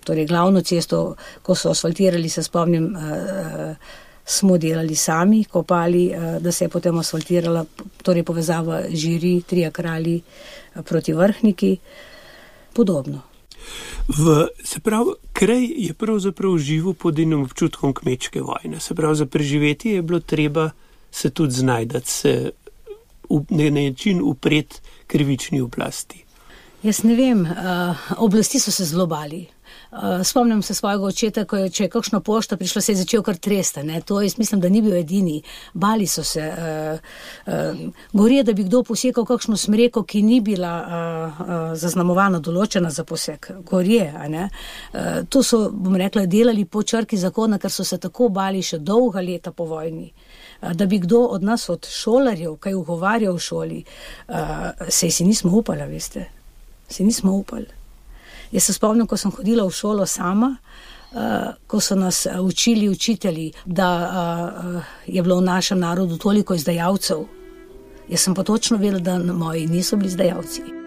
torej 0.04 0.26
glavno 0.26 0.62
cesto, 0.62 1.16
ko 1.42 1.56
so 1.56 1.72
asfaltirali, 1.72 2.30
se 2.30 2.44
spomnim, 2.44 2.96
smo 4.26 4.58
delali 4.58 4.96
sami, 4.96 5.44
kopali, 5.44 6.12
da 6.40 6.52
se 6.52 6.66
je 6.66 6.70
potem 6.70 6.98
asfaltirala, 6.98 7.66
torej 8.04 8.24
povezava 8.24 8.84
žiri, 8.90 9.42
trija 9.42 9.72
kralji 9.72 10.22
proti 10.86 11.14
vrhniki, 11.14 11.78
podobno. 12.74 13.29
V, 14.08 14.48
se 14.64 14.80
pravi, 14.80 15.12
kraj 15.34 15.66
je 15.78 15.94
pravzaprav 15.94 16.58
živo 16.58 16.94
pod 16.94 17.20
enim 17.20 17.44
občutkom 17.44 17.94
kmečke 17.94 18.42
vojne. 18.42 18.80
Se 18.80 18.96
pravi, 18.96 19.16
za 19.16 19.26
preživeti 19.26 19.90
je 19.90 20.02
bilo 20.02 20.20
treba 20.20 20.70
se 21.12 21.30
tudi 21.30 21.54
znajdati, 21.54 22.12
se 22.12 22.52
na 23.50 23.70
način 23.70 24.22
upret 24.24 24.82
krivični 25.08 25.62
oblasti. 25.62 26.24
Jaz 26.84 27.04
ne 27.04 27.16
vem, 27.16 27.42
uh, 27.42 27.50
oblasti 28.18 28.60
so 28.60 28.72
se 28.72 28.86
zelo 28.86 29.06
bali. 29.08 29.46
Uh, 29.92 30.24
spomnim 30.24 30.62
se 30.62 30.74
svojega 30.74 31.04
očeta, 31.04 31.44
ko 31.46 31.58
je, 31.58 31.70
če 31.70 31.84
je 31.84 31.90
kakšna 31.90 32.20
pošta 32.22 32.58
prišla, 32.58 32.82
se 32.82 32.92
je 32.92 32.96
začel 33.00 33.24
kar 33.26 33.40
tresta. 33.42 33.82
Ne? 33.84 34.02
To 34.06 34.20
jaz 34.22 34.36
mislim, 34.38 34.62
da 34.62 34.70
ni 34.70 34.84
bil 34.86 34.94
edini. 34.94 35.42
Bali 35.74 36.06
so 36.08 36.24
se. 36.24 36.44
Uh, 36.46 37.00
uh, 37.48 37.80
Gorije, 38.14 38.44
da 38.44 38.54
bi 38.54 38.68
kdo 38.68 38.84
posekal 38.84 39.26
kakšno 39.26 39.58
smreko, 39.58 40.04
ki 40.04 40.22
ni 40.22 40.42
bila 40.46 40.74
uh, 40.82 41.40
uh, 41.42 41.56
zaznamovana, 41.74 42.38
določena 42.40 42.92
za 42.94 43.04
poseg. 43.04 43.50
Gorije. 43.66 44.14
Uh, 44.14 45.26
to 45.30 45.42
so, 45.44 45.72
bom 45.74 45.98
rekla, 45.98 46.28
delali 46.30 46.68
po 46.70 46.84
črki 46.84 47.18
zakona, 47.18 47.58
ker 47.58 47.74
so 47.74 47.84
se 47.84 47.98
tako 47.98 48.30
bali 48.30 48.62
še 48.62 48.78
dolga 48.78 49.26
leta 49.26 49.52
po 49.52 49.66
vojni. 49.66 50.12
Uh, 50.62 50.76
da 50.78 50.86
bi 50.86 51.02
kdo 51.02 51.24
od 51.34 51.50
nas, 51.50 51.66
od 51.70 51.90
šolarjev, 51.90 52.60
kaj 52.62 52.78
ugovarjal 52.78 53.42
v 53.42 53.46
šoli, 53.48 53.82
uh, 54.30 54.86
se 54.86 55.10
si 55.10 55.26
nismo 55.26 55.58
upali, 55.58 55.90
veste. 55.90 56.30
Se 56.90 57.04
nismo 57.04 57.34
upali. 57.34 57.79
Jaz 58.52 58.64
se 58.64 58.74
spomnim, 58.74 59.08
ko 59.08 59.18
sem 59.18 59.32
hodila 59.32 59.68
v 59.68 59.76
šolo 59.76 60.06
sama, 60.06 60.56
uh, 60.56 61.20
ko 61.68 61.80
so 61.80 61.96
nas 61.96 62.26
uh, 62.26 62.40
učili 62.42 62.90
učitelji, 62.90 63.52
da 63.66 63.90
uh, 64.00 64.82
je 65.06 65.22
bilo 65.22 65.38
v 65.38 65.46
našem 65.46 65.80
narodu 65.80 66.18
toliko 66.18 66.56
izdajalcev. 66.56 67.26
Jaz 68.10 68.26
sem 68.26 68.34
pa 68.36 68.44
točno 68.44 68.78
vedela, 68.78 69.00
da 69.00 69.34
moji 69.34 69.68
niso 69.68 69.98
bili 69.98 70.08
izdajalci. 70.08 70.79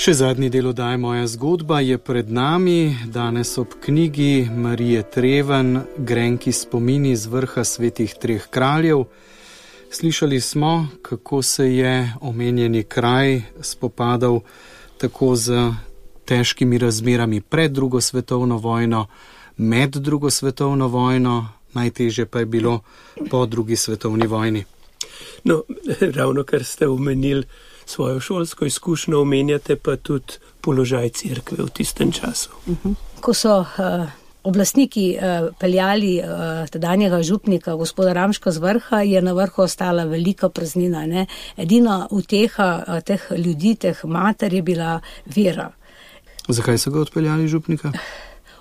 Še 0.00 0.14
zadnji 0.16 0.48
del 0.48 0.70
oddaje 0.70 0.96
Moja 0.96 1.26
zgodba 1.28 1.82
je 1.84 1.98
pred 2.00 2.30
nami, 2.32 2.94
danes 3.12 3.50
ob 3.60 3.74
knjigi 3.84 4.48
Marije 4.48 5.02
Treven, 5.12 5.74
Grenki 5.98 6.54
spomini 6.56 7.12
z 7.12 7.28
vrha 7.28 7.64
svetih 7.68 8.14
treh 8.16 8.46
kraljev. 8.48 9.02
Slišali 9.92 10.40
smo, 10.40 10.88
kako 11.02 11.42
se 11.42 11.68
je 11.74 11.92
omenjeni 12.20 12.82
kraj 12.82 13.42
spopadal 13.60 14.40
tako 14.96 15.34
z 15.36 15.68
težkimi 16.24 16.80
razmerami 16.80 17.40
pred 17.40 17.72
drugo 17.72 18.00
svetovno 18.00 18.56
vojno, 18.56 19.06
med 19.56 20.00
drugo 20.00 20.30
svetovno 20.30 20.88
vojno, 20.88 21.48
najtežje 21.76 22.24
pa 22.26 22.38
je 22.38 22.46
bilo 22.46 22.78
po 23.30 23.44
drugi 23.46 23.76
svetovni 23.76 24.26
vojni. 24.26 24.64
No, 25.44 25.60
ravno 26.16 26.44
kar 26.44 26.64
ste 26.64 26.88
omenili 26.88 27.44
svojo 27.90 28.20
šolsko 28.20 28.66
izkušnjo 28.66 29.20
omenjate, 29.20 29.76
pa 29.76 29.96
tudi 29.96 30.38
položaj 30.60 31.08
crkve 31.08 31.64
v 31.64 31.70
tistem 31.74 32.12
času. 32.12 32.50
Mhm. 32.68 32.92
Ko 33.20 33.34
so 33.34 33.58
uh, 33.60 34.06
oblastniki 34.42 35.16
uh, 35.16 35.50
peljali 35.58 36.20
uh, 36.20 36.68
tedanjega 36.70 37.22
župnika, 37.22 37.74
gospoda 37.74 38.12
Ramška 38.12 38.50
z 38.50 38.58
vrha, 38.58 39.02
je 39.02 39.22
na 39.22 39.32
vrhu 39.32 39.62
ostala 39.62 40.04
velika 40.04 40.48
praznina. 40.48 41.06
Ne? 41.06 41.26
Edina 41.56 42.06
uteha 42.10 42.70
uh, 42.86 43.00
teh 43.04 43.26
ljudi, 43.36 43.74
teh 43.74 44.04
mater 44.04 44.54
je 44.54 44.62
bila 44.62 45.00
vera. 45.26 45.70
Zakaj 46.48 46.78
so 46.78 46.90
ga 46.90 47.00
odpeljali 47.00 47.48
župnika? 47.48 47.92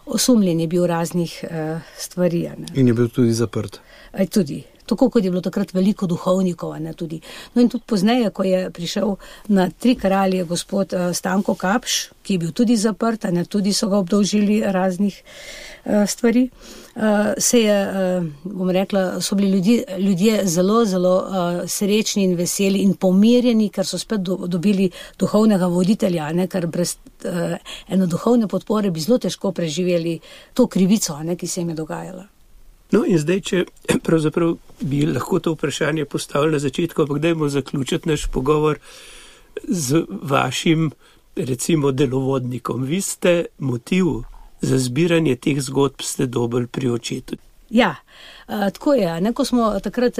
Osumljen 0.06 0.60
je 0.60 0.68
bil 0.68 0.86
raznih 0.88 1.44
uh, 1.44 1.82
stvari. 1.98 2.50
In 2.74 2.88
je 2.88 2.94
bil 2.94 3.10
tudi 3.10 3.34
zaprt. 3.34 3.80
Aj, 4.12 4.26
tudi 4.26 4.64
tako 4.90 5.10
kot 5.10 5.24
je 5.24 5.32
bilo 5.32 5.42
takrat 5.46 5.74
veliko 5.74 6.08
duhovnikov. 6.10 6.74
No 6.80 7.62
in 7.62 7.70
tudi 7.70 7.86
pozneje, 7.86 8.30
ko 8.34 8.44
je 8.44 8.70
prišel 8.74 9.16
na 9.48 9.70
tri 9.70 9.96
kralje 9.96 10.44
gospod 10.50 10.94
uh, 10.94 11.12
Stanko 11.14 11.56
Kapš, 11.56 12.00
ki 12.24 12.34
je 12.34 12.40
bil 12.40 12.52
tudi 12.54 12.78
zaprt, 12.78 13.28
ne 13.32 13.46
tudi 13.46 13.74
so 13.74 13.90
ga 13.90 14.00
obdolžili 14.02 14.62
raznih 14.66 15.22
uh, 15.22 16.06
stvari, 16.10 16.50
uh, 16.50 17.34
se 17.38 17.62
je, 17.62 17.78
uh, 17.86 18.26
bom 18.44 18.70
rekla, 18.70 19.22
so 19.22 19.36
bili 19.36 19.52
ljudi, 19.52 19.84
ljudje 19.98 20.42
zelo, 20.46 20.86
zelo 20.86 21.16
uh, 21.18 21.62
srečni 21.68 22.24
in 22.24 22.36
veseli 22.38 22.84
in 22.86 22.94
pomirjeni, 22.94 23.70
ker 23.70 23.86
so 23.86 23.98
spet 23.98 24.26
do, 24.26 24.38
dobili 24.48 24.90
duhovnega 25.20 25.68
voditelja, 25.68 26.32
ne, 26.34 26.48
ker 26.48 26.68
brez 26.68 26.98
uh, 27.26 27.56
eno 27.88 28.10
duhovne 28.10 28.48
podpore 28.48 28.92
bi 28.92 29.06
zelo 29.06 29.18
težko 29.18 29.52
preživeli 29.52 30.20
to 30.54 30.68
krivico, 30.68 31.18
ne, 31.24 31.38
ki 31.38 31.48
se 31.48 31.62
jim 31.62 31.70
je 31.70 31.82
dogajala. 31.84 32.28
No, 32.92 33.04
in 33.06 33.20
zdaj, 33.22 33.42
če 33.46 33.64
pravzaprav 34.08 34.56
bi 34.82 35.04
lahko 35.06 35.40
to 35.40 35.54
vprašanje 35.54 36.06
postavili 36.06 36.58
na 36.58 36.60
začetku, 36.60 37.06
ampak 37.06 37.22
dajmo 37.22 37.50
zaključiti 37.50 38.10
naš 38.10 38.28
pogovor 38.34 38.80
z 39.64 40.06
vašim, 40.10 40.92
recimo, 41.36 41.92
delovodnikom. 41.92 42.84
Vi 42.84 43.02
ste 43.02 43.46
motiv 43.60 44.06
za 44.62 44.78
zbiranje 44.78 45.36
teh 45.36 45.62
zgodb, 45.62 46.02
ste 46.02 46.26
dobili 46.26 46.68
pri 46.68 46.90
očetu. 46.90 47.38
Ja, 47.70 47.96
tako 48.48 48.94
je. 48.94 49.22
Ne, 49.22 49.34
ko 49.34 49.46
smo 49.46 49.80
takrat 49.80 50.18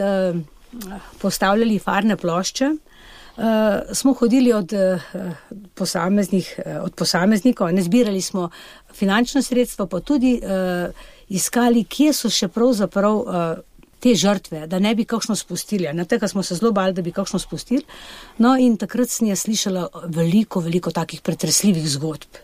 postavljali 1.22 1.80
farne 1.80 2.18
plošče. 2.18 2.70
Uh, 3.40 3.46
smo 3.96 4.14
hodili 4.14 4.54
od, 4.54 4.74
uh, 4.74 5.02
posameznih, 5.74 6.60
uh, 6.66 6.84
od 6.84 6.96
posameznikov, 6.96 7.72
ne 7.72 7.82
zbirali 7.82 8.22
smo 8.22 8.50
finančna 8.94 9.42
sredstva, 9.42 9.86
pa 9.88 10.00
tudi 10.00 10.42
uh, 10.44 10.92
iskali, 11.30 11.84
kje 11.84 12.14
so 12.14 12.30
še 12.34 12.50
pravzaprav 12.54 13.20
uh, 13.20 13.50
te 14.00 14.16
žrtve, 14.16 14.66
da 14.68 14.80
ne 14.80 14.94
bi 14.96 15.06
kakšno 15.06 15.36
spustili. 15.36 15.90
Na 15.94 16.06
tega 16.06 16.28
smo 16.28 16.44
se 16.44 16.56
zelo 16.56 16.72
bali, 16.72 16.94
da 16.94 17.02
bi 17.02 17.12
kakšno 17.12 17.40
spustili. 17.40 17.84
No, 18.38 18.56
in 18.58 18.78
takrat 18.80 19.12
sem 19.12 19.28
jaz 19.30 19.44
slišala 19.46 19.88
veliko, 20.16 20.64
veliko 20.64 20.92
takih 20.96 21.22
pretresljivih 21.22 21.90
zgodb. 21.90 22.40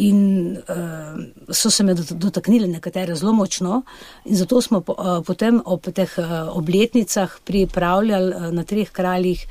In 0.00 0.56
uh, 0.56 1.18
so 1.52 1.70
se 1.70 1.84
me 1.84 1.94
dotaknile 1.94 2.68
nekatere 2.70 3.14
zelo 3.14 3.34
močno, 3.36 3.82
in 4.24 4.36
zato 4.36 4.62
smo 4.64 4.80
po, 4.80 4.96
uh, 4.96 5.18
potem 5.26 5.60
ob 5.64 5.90
teh 5.92 6.14
uh, 6.18 6.48
obletnicah 6.56 7.36
pripravljali 7.44 8.32
uh, 8.34 8.48
na 8.54 8.64
treh 8.64 8.88
kraljih 8.90 9.44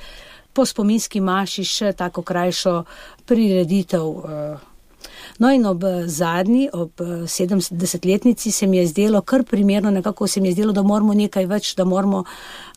po 0.53 0.65
spominski 0.65 1.21
maši 1.21 1.63
še 1.63 1.93
tako 1.93 2.23
krajšo 2.25 2.81
prireditev. 3.29 4.07
Uh, 4.09 4.68
No 5.39 5.49
in 5.55 5.65
ob 5.65 5.83
eh, 5.83 6.07
zadnji, 6.07 6.67
ob 6.73 6.99
70-letnici, 6.99 8.49
eh, 8.49 8.51
se 8.51 8.67
mi 8.67 8.77
je 8.77 8.87
zdelo 8.87 9.21
kar 9.21 9.43
primerno, 9.43 9.91
nekako 9.91 10.27
se 10.27 10.41
mi 10.41 10.47
je 10.47 10.53
zdelo, 10.53 10.73
da 10.73 10.83
moramo 10.83 11.13
nekaj 11.13 11.45
več, 11.47 11.75
da 11.75 11.85
moramo 11.85 12.23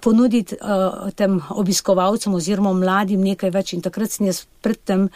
ponuditi 0.03 0.57
uh, 0.61 1.11
tem 1.15 1.41
obiskovalcem 1.51 2.35
oziroma 2.35 2.73
mladim 2.73 3.21
nekaj 3.23 3.51
več. 3.51 3.73
In 3.75 3.83
takrat 3.83 4.15
sem 4.15 4.27
jaz 4.27 4.45
predtem 4.63 5.09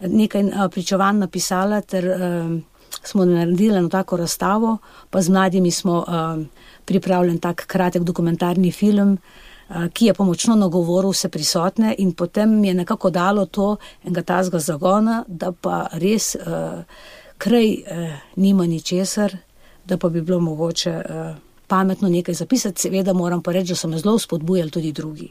nekaj 0.00 0.44
uh, 0.44 0.66
pričovanj 0.72 1.24
napisala, 1.24 1.80
ter 1.80 2.04
uh, 2.04 2.52
smo 3.00 3.24
naredili 3.24 3.78
eno 3.78 3.88
tako 3.88 4.20
razstavo, 4.20 4.78
pa 5.10 5.22
z 5.22 5.32
mladimi 5.32 5.70
smo 5.70 6.02
uh, 6.04 6.44
pripravljali 6.84 7.40
tak 7.40 7.64
kratek 7.66 8.02
dokumentarni 8.02 8.72
film. 8.72 9.16
Eh, 9.16 9.49
ki 9.92 10.06
je 10.06 10.14
pomočno 10.14 10.56
nagovoril 10.56 11.10
vse 11.10 11.28
prisotne, 11.28 11.94
in 11.98 12.12
potem 12.12 12.60
mi 12.60 12.68
je 12.68 12.74
nekako 12.74 13.10
dalo 13.10 13.46
to 13.46 13.76
enega 14.04 14.22
tazga 14.22 14.58
zagona, 14.58 15.24
da 15.28 15.52
pa 15.52 15.86
res 15.92 16.34
uh, 16.34 16.82
kraj 17.38 17.70
uh, 17.74 18.08
nima 18.36 18.66
ničesar, 18.66 19.36
da 19.84 19.96
pa 19.96 20.08
bi 20.08 20.20
bilo 20.20 20.40
mogoče 20.40 20.90
uh, 20.90 21.36
pametno 21.66 22.08
nekaj 22.08 22.34
zapisati. 22.34 22.80
Seveda 22.80 23.12
moram 23.12 23.42
pa 23.42 23.52
reči, 23.52 23.72
da 23.72 23.76
so 23.76 23.88
me 23.88 23.98
zelo 23.98 24.18
spodbujali 24.18 24.70
tudi 24.70 24.92
drugi. 24.92 25.30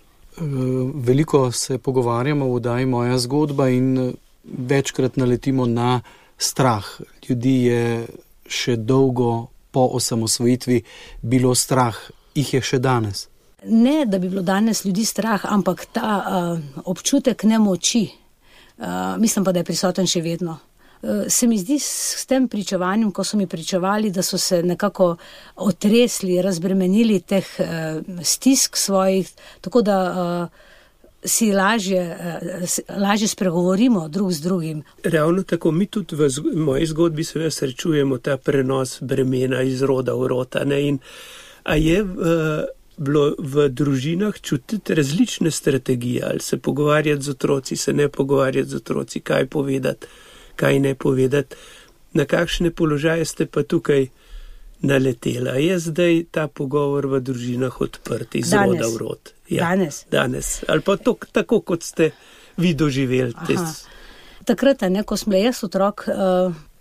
Veliko 0.95 1.51
se 1.51 1.77
pogovarjamo 1.77 2.45
o 2.45 2.53
oddaji 2.53 2.85
Moja 2.85 3.17
zgodba 3.19 3.69
in 3.69 4.13
večkrat 4.43 5.17
naletimo 5.17 5.65
na 5.65 6.01
strah. 6.37 6.85
Ljudi 7.29 7.63
je 7.63 8.07
še 8.47 8.75
dolgo 8.75 9.47
po 9.71 9.89
osamosvojitvi 9.93 10.81
bilo 11.21 11.55
strah, 11.55 11.97
jih 12.35 12.53
je 12.53 12.61
še 12.61 12.79
danes. 12.79 13.27
Ne, 13.65 14.05
da 14.05 14.19
bi 14.19 14.29
bilo 14.29 14.41
danes 14.41 14.85
ljudi 14.85 15.05
strah, 15.05 15.41
ampak 15.43 15.85
ta 15.91 16.25
uh, 16.25 16.59
občutek 16.85 17.43
nemoči, 17.43 18.09
uh, 18.77 18.85
mislim 19.17 19.45
pa, 19.45 19.51
da 19.51 19.59
je 19.59 19.67
prisoten 19.67 20.07
še 20.07 20.21
vedno. 20.21 20.57
Uh, 21.01 21.27
se 21.27 21.47
mi 21.47 21.57
zdi 21.59 21.79
s 21.79 22.25
tem 22.27 22.47
pričevanjem, 22.47 23.11
ko 23.11 23.23
so 23.23 23.37
mi 23.37 23.47
pričevali, 23.47 24.11
da 24.11 24.23
so 24.23 24.37
se 24.37 24.63
nekako 24.63 25.15
otresli, 25.55 26.41
razbremenili 26.41 27.19
teh 27.19 27.51
uh, 27.59 27.67
stisk 28.23 28.77
svojih, 28.77 29.29
tako 29.61 29.81
da 29.81 29.99
uh, 30.07 30.65
si 31.25 31.51
lažje, 31.51 32.05
uh, 32.15 32.97
lažje 32.97 33.27
spregovorimo 33.27 34.07
drug 34.07 34.31
z 34.31 34.41
drugim. 34.41 34.83
Ravno 35.03 35.43
tako 35.43 35.71
mi 35.71 35.85
tudi 35.85 36.15
v 36.15 36.31
moji 36.55 36.85
zgodbi 36.85 37.23
seveda 37.23 37.51
srečujemo 37.51 38.17
ta 38.17 38.37
prenos 38.37 39.01
bremena 39.01 39.61
iz 39.61 39.81
roda 39.81 40.15
v 40.15 40.27
rota. 40.27 40.63
Ne? 40.63 40.81
In 40.87 40.99
a 41.63 41.75
je 41.75 42.03
uh, 42.03 42.78
bilo 42.99 43.33
v 43.39 43.69
družinah 43.69 44.35
čutiti 44.41 44.95
različne 44.95 45.51
strategije, 45.51 46.23
ali 46.27 46.39
se 46.39 46.57
pogovarjati 46.57 47.21
z 47.21 47.29
otroci, 47.29 47.75
se 47.75 47.93
ne 47.93 48.09
pogovarjati 48.09 48.69
z 48.69 48.75
otroci, 48.75 49.19
kaj 49.19 49.47
povedati, 49.47 50.07
kaj 50.55 50.79
ne 50.79 50.95
povedati, 50.95 51.55
na 52.13 52.25
kakšne 52.25 52.71
položaje 52.71 53.25
ste 53.25 53.45
pa 53.45 53.63
tukaj 53.63 54.07
naletela. 54.81 55.55
Je 55.59 55.79
zdaj 55.79 56.23
ta 56.31 56.47
pogovor 56.47 57.07
v 57.07 57.19
družinah 57.19 57.81
odprt 57.81 58.35
iz 58.35 58.49
danes. 58.49 58.67
roda 58.67 58.87
v 58.87 58.97
rod? 58.97 59.33
Ja, 59.49 59.69
danes. 59.69 60.05
danes. 60.11 60.63
Ali 60.67 60.81
pa 60.81 60.97
to, 60.97 61.17
tako, 61.31 61.61
kot 61.61 61.83
ste 61.83 62.11
vi 62.57 62.73
doživeli. 62.73 63.33
Takrat, 64.45 64.81
ne, 64.89 65.03
ko 65.03 65.17
sem 65.17 65.35
jaz 65.39 65.63
otrok, 65.63 66.07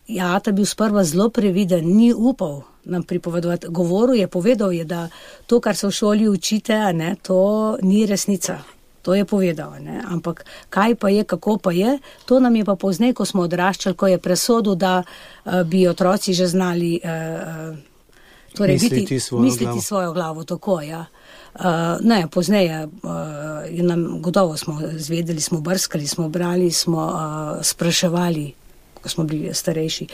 ja, 0.08 0.40
ta 0.40 0.52
bil 0.52 0.66
sprva 0.66 1.04
zelo 1.04 1.28
previden, 1.28 1.96
ni 1.96 2.12
upal 2.14 2.62
nam 2.84 3.02
pripovedovati. 3.02 3.68
Govoril 3.68 4.20
je, 4.20 4.28
povedal 4.28 4.72
je, 4.72 4.84
da 4.84 5.08
to, 5.46 5.60
kar 5.60 5.76
se 5.76 5.86
v 5.86 5.90
šoli 5.90 6.28
učite, 6.28 6.92
ne, 6.92 7.16
to 7.22 7.76
ni 7.82 8.06
resnica. 8.06 8.58
To 9.02 9.14
je 9.14 9.24
povedal, 9.24 9.72
ne? 9.80 10.02
ampak 10.04 10.44
kaj 10.68 10.94
pa 10.94 11.08
je, 11.08 11.24
kako 11.24 11.56
pa 11.56 11.72
je, 11.72 11.98
to 12.26 12.40
nam 12.40 12.56
je 12.56 12.64
pa 12.64 12.74
pozneje, 12.76 13.14
ko 13.14 13.24
smo 13.24 13.42
odraščali, 13.46 13.96
ko 13.96 14.06
je 14.06 14.18
presodil, 14.18 14.74
da 14.74 15.00
uh, 15.00 15.62
bi 15.62 15.86
otroci 15.88 16.34
že 16.34 16.48
znali 16.48 17.00
uh, 17.00 17.78
torej 18.52 18.74
misliti, 18.74 19.00
biti, 19.00 19.20
svojo, 19.20 19.42
misliti 19.42 19.64
glavo. 19.64 19.80
svojo 19.80 20.12
glavo. 20.12 20.44
Tako, 20.44 20.80
ja. 20.80 21.06
uh, 21.54 21.64
ne, 22.00 22.26
pozneje 22.28 22.84
uh, 22.84 23.82
nam 23.86 24.22
gotovo 24.22 24.56
smo 24.56 24.80
zvedeli, 24.96 25.40
smo 25.40 25.60
brskali, 25.60 26.06
smo 26.06 26.28
brali, 26.28 26.70
smo 26.70 27.06
uh, 27.06 27.64
spraševali, 27.64 28.52
ko 29.08 29.12
smo 29.12 29.24
bili 29.24 29.54
starejši. 29.54 30.06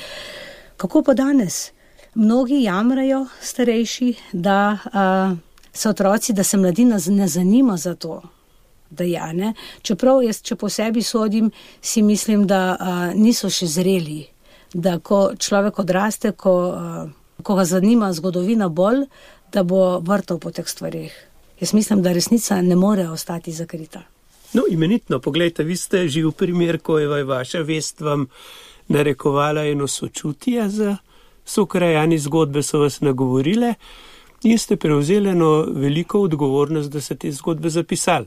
Kako 0.77 1.03
pa 1.03 1.15
danes? 1.15 1.73
Mnogi 2.15 2.63
jamrajo 2.63 3.27
starejši, 3.43 4.15
da 4.33 4.79
uh, 4.85 5.39
so 5.73 5.91
otroci, 5.91 6.33
da 6.33 6.45
se 6.45 6.57
mladina 6.57 6.99
ne 7.07 7.29
zanima 7.29 7.77
za 7.77 7.95
to. 7.95 8.23
Ja, 9.01 9.33
Čeprav 9.83 10.23
jaz, 10.23 10.39
če 10.43 10.55
po 10.57 10.69
sebi 10.69 11.03
sodim, 11.03 11.51
si 11.83 12.03
mislim, 12.03 12.47
da 12.47 12.77
uh, 12.79 13.19
niso 13.19 13.51
še 13.51 13.67
zreli. 13.67 14.29
Da 14.75 14.99
ko 14.99 15.35
človek 15.39 15.79
odraste, 15.79 16.33
ko, 16.33 16.55
uh, 16.71 17.43
ko 17.43 17.55
ga 17.55 17.65
zanima 17.65 18.13
zgodovina 18.13 18.69
bolj, 18.69 19.09
da 19.53 19.63
bo 19.63 19.99
vrtal 19.99 20.39
po 20.39 20.55
teh 20.55 20.69
stvarih. 20.69 21.11
Jaz 21.61 21.75
mislim, 21.75 22.03
da 22.03 22.13
resnica 22.13 22.63
ne 22.63 22.77
more 22.77 23.09
ostati 23.11 23.53
zakrita. 23.53 24.05
No, 24.55 24.63
imenitno, 24.71 25.19
pogledajte, 25.19 25.65
vi 25.67 25.77
ste 25.77 26.09
živ 26.09 26.31
primer, 26.39 26.79
ko 26.79 26.99
je 26.99 27.25
vaša 27.25 27.67
vest 27.67 28.01
vam 28.01 28.29
narekovala 28.89 29.65
eno 29.65 29.87
sočutje 29.89 30.69
za 30.69 30.97
sokrajani 31.45 32.19
zgodbe, 32.19 32.63
so 32.63 32.79
vas 32.79 33.01
nagovorile 33.01 33.75
in 34.43 34.59
ste 34.59 34.77
prevzeli 34.77 35.31
eno 35.31 35.65
veliko 35.69 36.21
odgovornost, 36.21 36.91
da 36.91 37.01
ste 37.01 37.15
te 37.15 37.33
zgodbe 37.33 37.71
zapisali. 37.71 38.27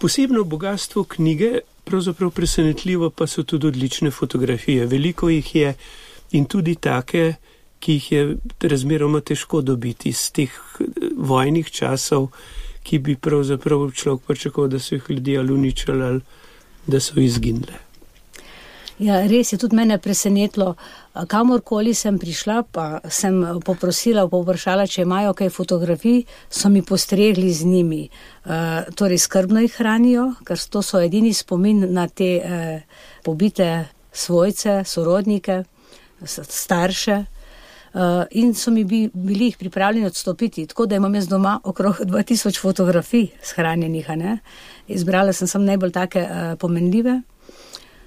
Posebno 0.00 0.44
bogatstvo 0.44 1.04
knjige, 1.04 1.58
pravzaprav 1.84 2.30
presenetljivo, 2.30 3.10
pa 3.10 3.26
so 3.26 3.42
tudi 3.42 3.66
odlične 3.66 4.10
fotografije. 4.10 4.86
Veliko 4.86 5.28
jih 5.28 5.54
je 5.54 5.74
in 6.30 6.44
tudi 6.44 6.74
take, 6.74 7.34
ki 7.80 7.92
jih 7.92 8.12
je 8.12 8.36
razmeroma 8.60 9.20
težko 9.20 9.60
dobiti 9.60 10.08
iz 10.08 10.30
teh 10.32 10.50
eh, 10.50 10.84
vojnih 11.16 11.70
časov, 11.70 12.30
ki 12.82 12.98
bi 12.98 13.16
pravzaprav 13.16 13.90
človek 13.90 14.24
pričakoval, 14.26 14.70
da 14.70 14.78
so 14.78 14.94
jih 14.94 15.04
ljudje 15.08 15.38
ali 15.38 15.52
uničili 15.52 16.02
ali 16.02 16.20
da 16.86 17.00
so 17.00 17.20
izginile. 17.20 17.89
Ja, 19.00 19.22
res 19.24 19.48
je 19.48 19.56
tudi 19.56 19.78
mene 19.78 19.96
presenetilo. 19.96 20.74
Kamorkoli 21.32 21.94
sem 21.96 22.18
prišla, 22.20 22.58
pa 22.68 22.98
sem 23.08 23.38
poprosila, 23.64 24.26
površala, 24.28 24.84
če 24.84 25.06
imajo 25.06 25.32
kaj 25.38 25.48
fotografij, 25.54 26.18
so 26.52 26.68
mi 26.68 26.82
postregli 26.84 27.48
z 27.48 27.64
njimi. 27.64 28.02
Uh, 28.44 28.84
torej, 29.00 29.22
skrbno 29.24 29.62
jih 29.64 29.72
hranijo, 29.78 30.26
ker 30.44 30.60
to 30.60 30.84
so 30.84 31.00
edini 31.00 31.32
spomin 31.32 31.86
na 31.96 32.04
te 32.12 32.28
uh, 32.44 33.00
pobite 33.24 33.70
svojce, 34.12 34.82
sorodnike, 34.84 35.62
starše. 36.28 37.22
Uh, 37.90 38.28
in 38.36 38.52
so 38.54 38.70
mi 38.70 38.84
bi, 38.84 39.06
bili 39.14 39.48
jih 39.48 39.56
pripravljeni 39.58 40.12
odstopiti, 40.12 40.66
tako 40.66 40.86
da 40.86 41.00
imam 41.00 41.14
jaz 41.14 41.28
doma 41.28 41.56
okrog 41.64 42.04
2000 42.12 42.60
fotografij 42.60 43.30
shranjenih. 43.42 44.12
Izbrala 44.88 45.32
sem 45.32 45.48
samo 45.48 45.64
najbolj 45.64 45.96
take 45.96 46.28
uh, 46.28 46.58
pomenljive. 46.58 47.22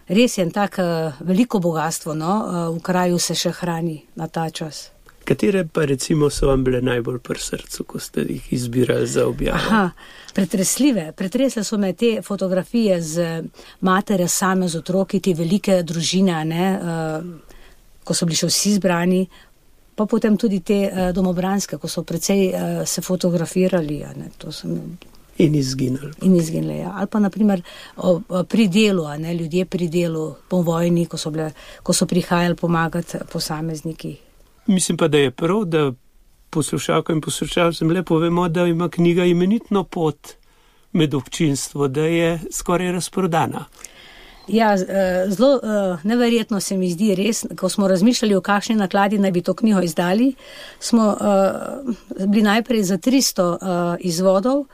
Res 0.07 0.37
je 0.37 0.43
en 0.43 0.51
tak 0.51 0.79
uh, 0.79 1.13
veliko 1.23 1.59
bogatstvo, 1.63 2.13
no, 2.13 2.33
uh, 2.43 2.75
v 2.75 2.81
kraju 2.83 3.19
se 3.19 3.35
še 3.35 3.53
hrani 3.61 4.01
na 4.19 4.27
ta 4.27 4.49
čas. 4.49 4.89
Katere 5.23 5.63
pa 5.63 5.85
recimo 5.87 6.27
so 6.29 6.49
vam 6.49 6.63
bile 6.63 6.81
najbolj 6.83 7.21
pri 7.23 7.39
srcu, 7.39 7.85
ko 7.87 7.99
ste 7.99 8.25
jih 8.27 8.49
izbirali 8.53 9.07
za 9.07 9.23
objavo? 9.27 9.61
Aha, 9.61 9.91
pretresljive. 10.35 11.13
Pretresle 11.15 11.63
so 11.63 11.79
me 11.79 11.93
te 11.93 12.17
fotografije 12.21 13.01
z 13.01 13.43
matere 13.81 14.27
same 14.27 14.67
z 14.67 14.83
otroki, 14.83 15.21
te 15.23 15.33
velike 15.33 15.79
družine, 15.83 16.43
ne, 16.45 16.67
uh, 16.75 17.63
ko 18.03 18.13
so 18.13 18.27
bili 18.27 18.41
še 18.41 18.51
vsi 18.51 18.75
zbrani, 18.81 19.23
pa 19.95 20.05
potem 20.05 20.35
tudi 20.35 20.59
te 20.59 20.81
uh, 20.89 21.07
domobranske, 21.15 21.79
ko 21.79 21.87
so 21.87 22.03
precej 22.03 22.49
uh, 22.51 22.83
se 22.83 23.01
fotografirali. 23.01 24.03
Ne, 24.19 24.33
In 25.37 25.55
izginili. 25.55 26.11
In 26.21 26.35
izginili, 26.35 26.77
ja. 26.77 26.93
Ali 26.95 27.07
pa 27.07 27.19
naprimer 27.19 27.61
pri 28.47 28.67
delu, 28.67 29.07
ne, 29.17 29.33
ljudje 29.33 29.65
pri 29.65 29.87
delu 29.87 30.35
po 30.49 30.61
vojni, 30.61 31.05
ko 31.05 31.17
so, 31.17 31.31
bile, 31.31 31.51
ko 31.83 31.93
so 31.93 32.05
prihajali 32.05 32.55
pomagati 32.55 33.17
posamezniki. 33.31 34.15
Mislim 34.67 34.97
pa, 34.97 35.07
da 35.07 35.17
je 35.17 35.31
prav, 35.31 35.65
da 35.65 35.91
poslušalkam 36.49 37.15
in 37.15 37.21
poslušalcem 37.21 37.91
lepo 37.91 38.17
vemo, 38.17 38.49
da 38.49 38.65
ima 38.65 38.89
knjiga 38.89 39.25
imenitno 39.25 39.83
pot 39.83 40.27
med 40.91 41.13
občinstvo, 41.13 41.87
da 41.87 42.01
je 42.01 42.39
skoraj 42.51 42.91
razprodana. 42.91 43.65
Ja, 44.47 44.73
e, 44.75 45.25
zelo 45.29 45.55
e, 45.55 45.97
neverjetno 46.03 46.59
se 46.59 46.77
mi 46.77 46.91
zdi 46.91 47.15
res, 47.15 47.45
ko 47.57 47.69
smo 47.69 47.87
razmišljali, 47.87 48.35
v 48.35 48.41
kakšni 48.41 48.75
nakladi 48.75 49.17
naj 49.17 49.31
bi 49.31 49.41
to 49.41 49.53
knjigo 49.53 49.81
izdali, 49.81 50.33
smo 50.79 51.07
uh, 51.07 52.27
bili 52.27 52.41
najprej 52.43 52.83
za 52.83 52.97
300 52.97 53.43
uh, 53.43 53.57
izvodov, 53.99 54.65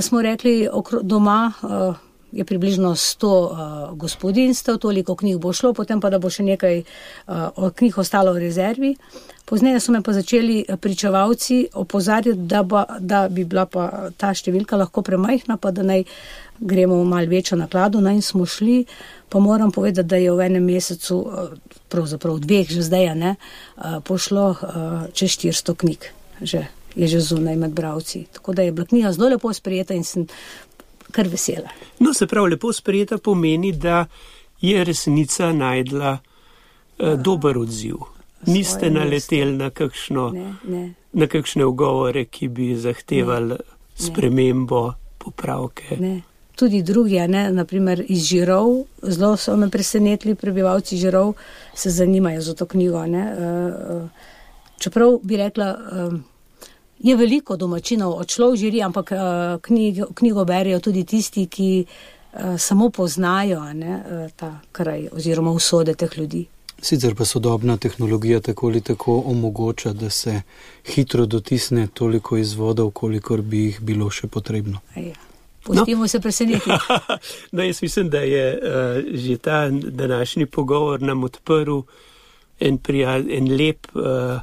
smo 0.00 0.22
rekli, 0.22 0.68
doma 1.02 1.52
eh, 1.62 1.94
je 2.32 2.44
približno 2.44 2.94
100 2.94 3.50
eh, 3.52 3.96
gospodinstv, 3.96 4.76
toliko 4.80 5.16
knjig 5.16 5.38
bo 5.38 5.52
šlo, 5.52 5.72
potem 5.74 6.00
pa 6.00 6.10
da 6.10 6.18
bo 6.18 6.30
še 6.30 6.46
nekaj 6.46 6.82
knjig 7.74 7.98
ostalo 7.98 8.32
v 8.32 8.44
rezervi. 8.46 8.94
Pozneje 9.44 9.80
so 9.80 9.92
me 9.92 10.02
pa 10.02 10.12
začeli 10.12 10.64
pričevalci 10.80 11.66
opozarjati, 11.74 12.38
da, 12.38 12.62
ba, 12.62 12.84
da 13.00 13.28
bi 13.28 13.44
bila 13.44 13.66
pa 13.66 14.10
ta 14.16 14.30
številka 14.34 14.78
lahko 14.78 15.02
premajhna, 15.02 15.56
pa 15.58 15.74
da 15.74 15.82
naj 15.82 16.04
gremo 16.60 17.00
v 17.00 17.08
mal 17.10 17.26
večjo 17.26 17.58
naklado. 17.58 17.98
No 18.00 18.14
in 18.14 18.22
smo 18.22 18.46
šli, 18.46 18.84
pa 19.28 19.42
moram 19.42 19.72
povedati, 19.74 20.08
da 20.08 20.16
je 20.22 20.30
v 20.30 20.46
enem 20.46 20.70
mesecu, 20.70 21.24
pravzaprav 21.90 22.38
dveh 22.38 22.70
že 22.70 22.86
zdaj, 22.86 23.14
ne, 23.18 23.36
pošlo 24.06 24.54
čez 25.18 25.34
400 25.34 25.74
knjig. 25.74 26.12
Že 26.40 26.79
je 26.96 27.06
že 27.06 27.20
zunaj 27.20 27.56
med 27.56 27.70
bravci. 27.70 28.24
Tako 28.32 28.52
da 28.52 28.62
je 28.62 28.72
bila 28.72 28.86
knjiga 28.86 29.12
zelo 29.12 29.28
lepo 29.28 29.52
sprejeta 29.52 29.94
in 29.94 30.04
sem 30.04 30.26
kar 31.10 31.28
vesela. 31.28 31.68
No, 31.98 32.14
se 32.14 32.26
pravi, 32.26 32.50
lepo 32.50 32.72
sprejeta 32.72 33.18
pomeni, 33.18 33.72
da 33.72 34.06
je 34.60 34.84
resnica 34.84 35.52
najdla 35.52 36.18
uh, 36.18 37.14
dober 37.20 37.58
odziv. 37.58 37.96
Niste 38.46 38.90
naleteli 38.90 39.52
na, 39.56 39.70
kakšno, 39.70 40.30
ne, 40.30 40.54
ne. 40.64 40.94
na 41.12 41.26
kakšne 41.26 41.64
ugovore, 41.64 42.24
ki 42.24 42.48
bi 42.48 42.72
zahtevali 42.76 43.58
spremembo, 44.00 44.94
popravke. 45.18 45.96
Ne. 46.00 46.20
Tudi 46.56 46.82
drugi, 46.82 47.20
ne, 47.28 47.46
naprimer 47.52 48.04
iz 48.08 48.24
Žirov, 48.28 48.84
zelo 49.02 49.36
so 49.36 49.56
me 49.56 49.70
presenetili 49.70 50.34
prebivalci 50.34 50.96
Žirov, 50.96 51.34
se 51.74 51.90
zanimajo 51.90 52.40
za 52.40 52.54
to 52.54 52.66
knjigo. 52.66 53.06
Ne, 53.06 53.24
uh, 53.32 54.02
uh, 54.02 54.08
čeprav 54.78 55.18
bi 55.22 55.36
rekla, 55.36 55.76
um, 55.92 56.24
je 57.00 57.16
veliko 57.16 57.56
domačinov 57.56 58.12
odšlo 58.20 58.50
v 58.52 58.56
žiri, 58.56 58.82
ampak 58.82 59.12
uh, 59.12 59.18
knjigo, 59.62 60.06
knjigo 60.14 60.44
berijo 60.44 60.80
tudi 60.80 61.04
tisti, 61.04 61.46
ki 61.46 61.84
uh, 61.84 62.58
samo 62.58 62.90
poznajo 62.90 63.64
ne, 63.72 63.96
uh, 63.96 64.30
ta 64.36 64.60
kraj 64.72 65.08
oziroma 65.12 65.50
usode 65.50 65.94
teh 65.94 66.18
ljudi. 66.18 66.44
Sicer 66.82 67.14
pa 67.14 67.24
sodobna 67.24 67.76
tehnologija 67.76 68.40
tako 68.40 68.66
ali 68.66 68.80
tako 68.80 69.22
omogoča, 69.26 69.92
da 69.92 70.10
se 70.10 70.42
hitro 70.84 71.26
dotisne 71.26 71.86
toliko 71.94 72.36
izvodov, 72.36 72.90
kolikor 72.90 73.42
bi 73.42 73.64
jih 73.64 73.80
bilo 73.80 74.10
še 74.10 74.28
potrebno. 74.28 74.80
Ja. 74.96 75.16
Pustimo 75.64 76.04
no. 76.04 76.08
se 76.08 76.20
presenetiti. 76.20 76.70
no, 77.52 77.62
jaz 77.62 77.82
mislim, 77.82 78.10
da 78.10 78.20
je 78.20 78.46
uh, 78.56 79.04
že 79.14 79.36
ta 79.36 79.68
današnji 79.70 80.46
pogovor 80.46 81.02
nam 81.02 81.24
odprl 81.24 81.80
en, 82.60 82.78
prijaz, 82.78 83.24
en 83.28 83.56
lep 83.56 83.86
uh, 83.94 84.40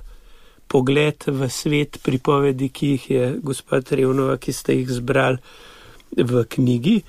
pogled 0.67 1.23
v 1.27 1.49
svet 1.49 1.99
pripovedi, 2.03 2.69
ki 2.69 2.87
jih 2.87 3.09
je 3.11 3.25
gospod 3.43 3.91
Revnova, 3.91 4.37
ki 4.37 4.53
ste 4.53 4.79
jih 4.79 4.89
zbrali 4.99 5.37
v 6.17 6.45
knjigi. 6.49 7.01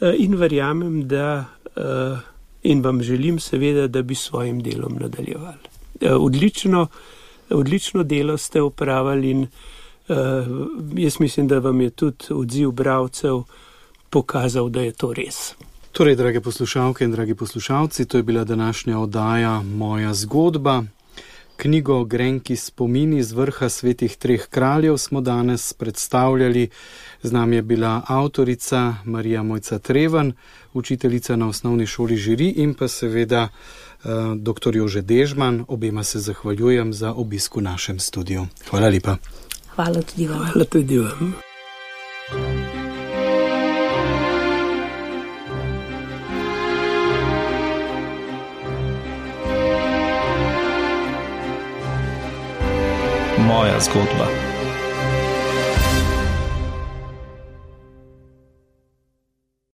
Uh, 0.00 0.14
in 0.18 0.36
verjamem, 0.36 1.06
da. 1.08 1.44
Uh, 1.76 2.18
in 2.62 2.82
vam 2.82 3.02
želim 3.02 3.38
seveda, 3.40 3.86
da 3.88 4.02
bi 4.02 4.14
svojim 4.14 4.62
delom 4.62 4.98
nadaljevali. 5.00 5.70
Eh, 6.00 6.12
odlično, 6.12 6.86
odlično 7.50 8.02
delo 8.02 8.36
ste 8.36 8.60
upravili 8.62 9.30
in 9.30 9.46
jaz 10.96 11.20
mislim, 11.20 11.48
da 11.48 11.58
vam 11.58 11.80
je 11.80 11.90
tudi 11.90 12.24
odziv 12.30 12.70
bravcev 12.70 13.42
pokazal, 14.10 14.68
da 14.68 14.80
je 14.80 14.92
to 14.92 15.12
res. 15.12 15.54
Torej, 15.92 16.16
drage 16.16 16.40
poslušalke 16.40 17.04
in 17.04 17.12
dragi 17.12 17.34
poslušalci, 17.34 18.04
to 18.04 18.16
je 18.16 18.22
bila 18.22 18.44
današnja 18.44 18.98
oddaja 18.98 19.62
Moja 19.62 20.14
zgodba. 20.14 20.82
Knjigo 21.60 22.04
Grenki 22.04 22.56
spomini 22.56 23.22
z 23.22 23.32
vrha 23.32 23.68
svetih 23.68 24.16
treh 24.16 24.46
kraljev 24.48 24.96
smo 24.96 25.20
danes 25.20 25.72
predstavljali. 25.72 26.68
Z 27.22 27.32
nami 27.32 27.56
je 27.56 27.62
bila 27.62 28.02
avtorica 28.08 28.94
Marija 29.04 29.42
Mojca 29.42 29.78
Treven, 29.78 30.32
učiteljica 30.72 31.36
na 31.36 31.48
osnovni 31.48 31.86
šoli 31.86 32.16
Žiri 32.16 32.48
in 32.48 32.74
pa 32.74 32.88
seveda 32.88 33.48
eh, 33.48 34.08
dr. 34.36 34.76
Jože 34.76 35.02
Dežman. 35.02 35.64
Obema 35.68 36.04
se 36.04 36.18
zahvaljujem 36.18 36.92
za 36.92 37.12
obisk 37.12 37.56
v 37.56 37.60
našem 37.60 37.98
studiu. 37.98 38.46
Hvala 38.70 38.88
lepa. 38.88 39.16
Hvala 39.74 40.02
tudi 40.02 40.26
vam. 40.26 40.38
Hvala 40.38 40.64
tudi 40.64 40.98
vam. 40.98 41.49
Moja 53.50 53.80
zgodba. 53.80 54.49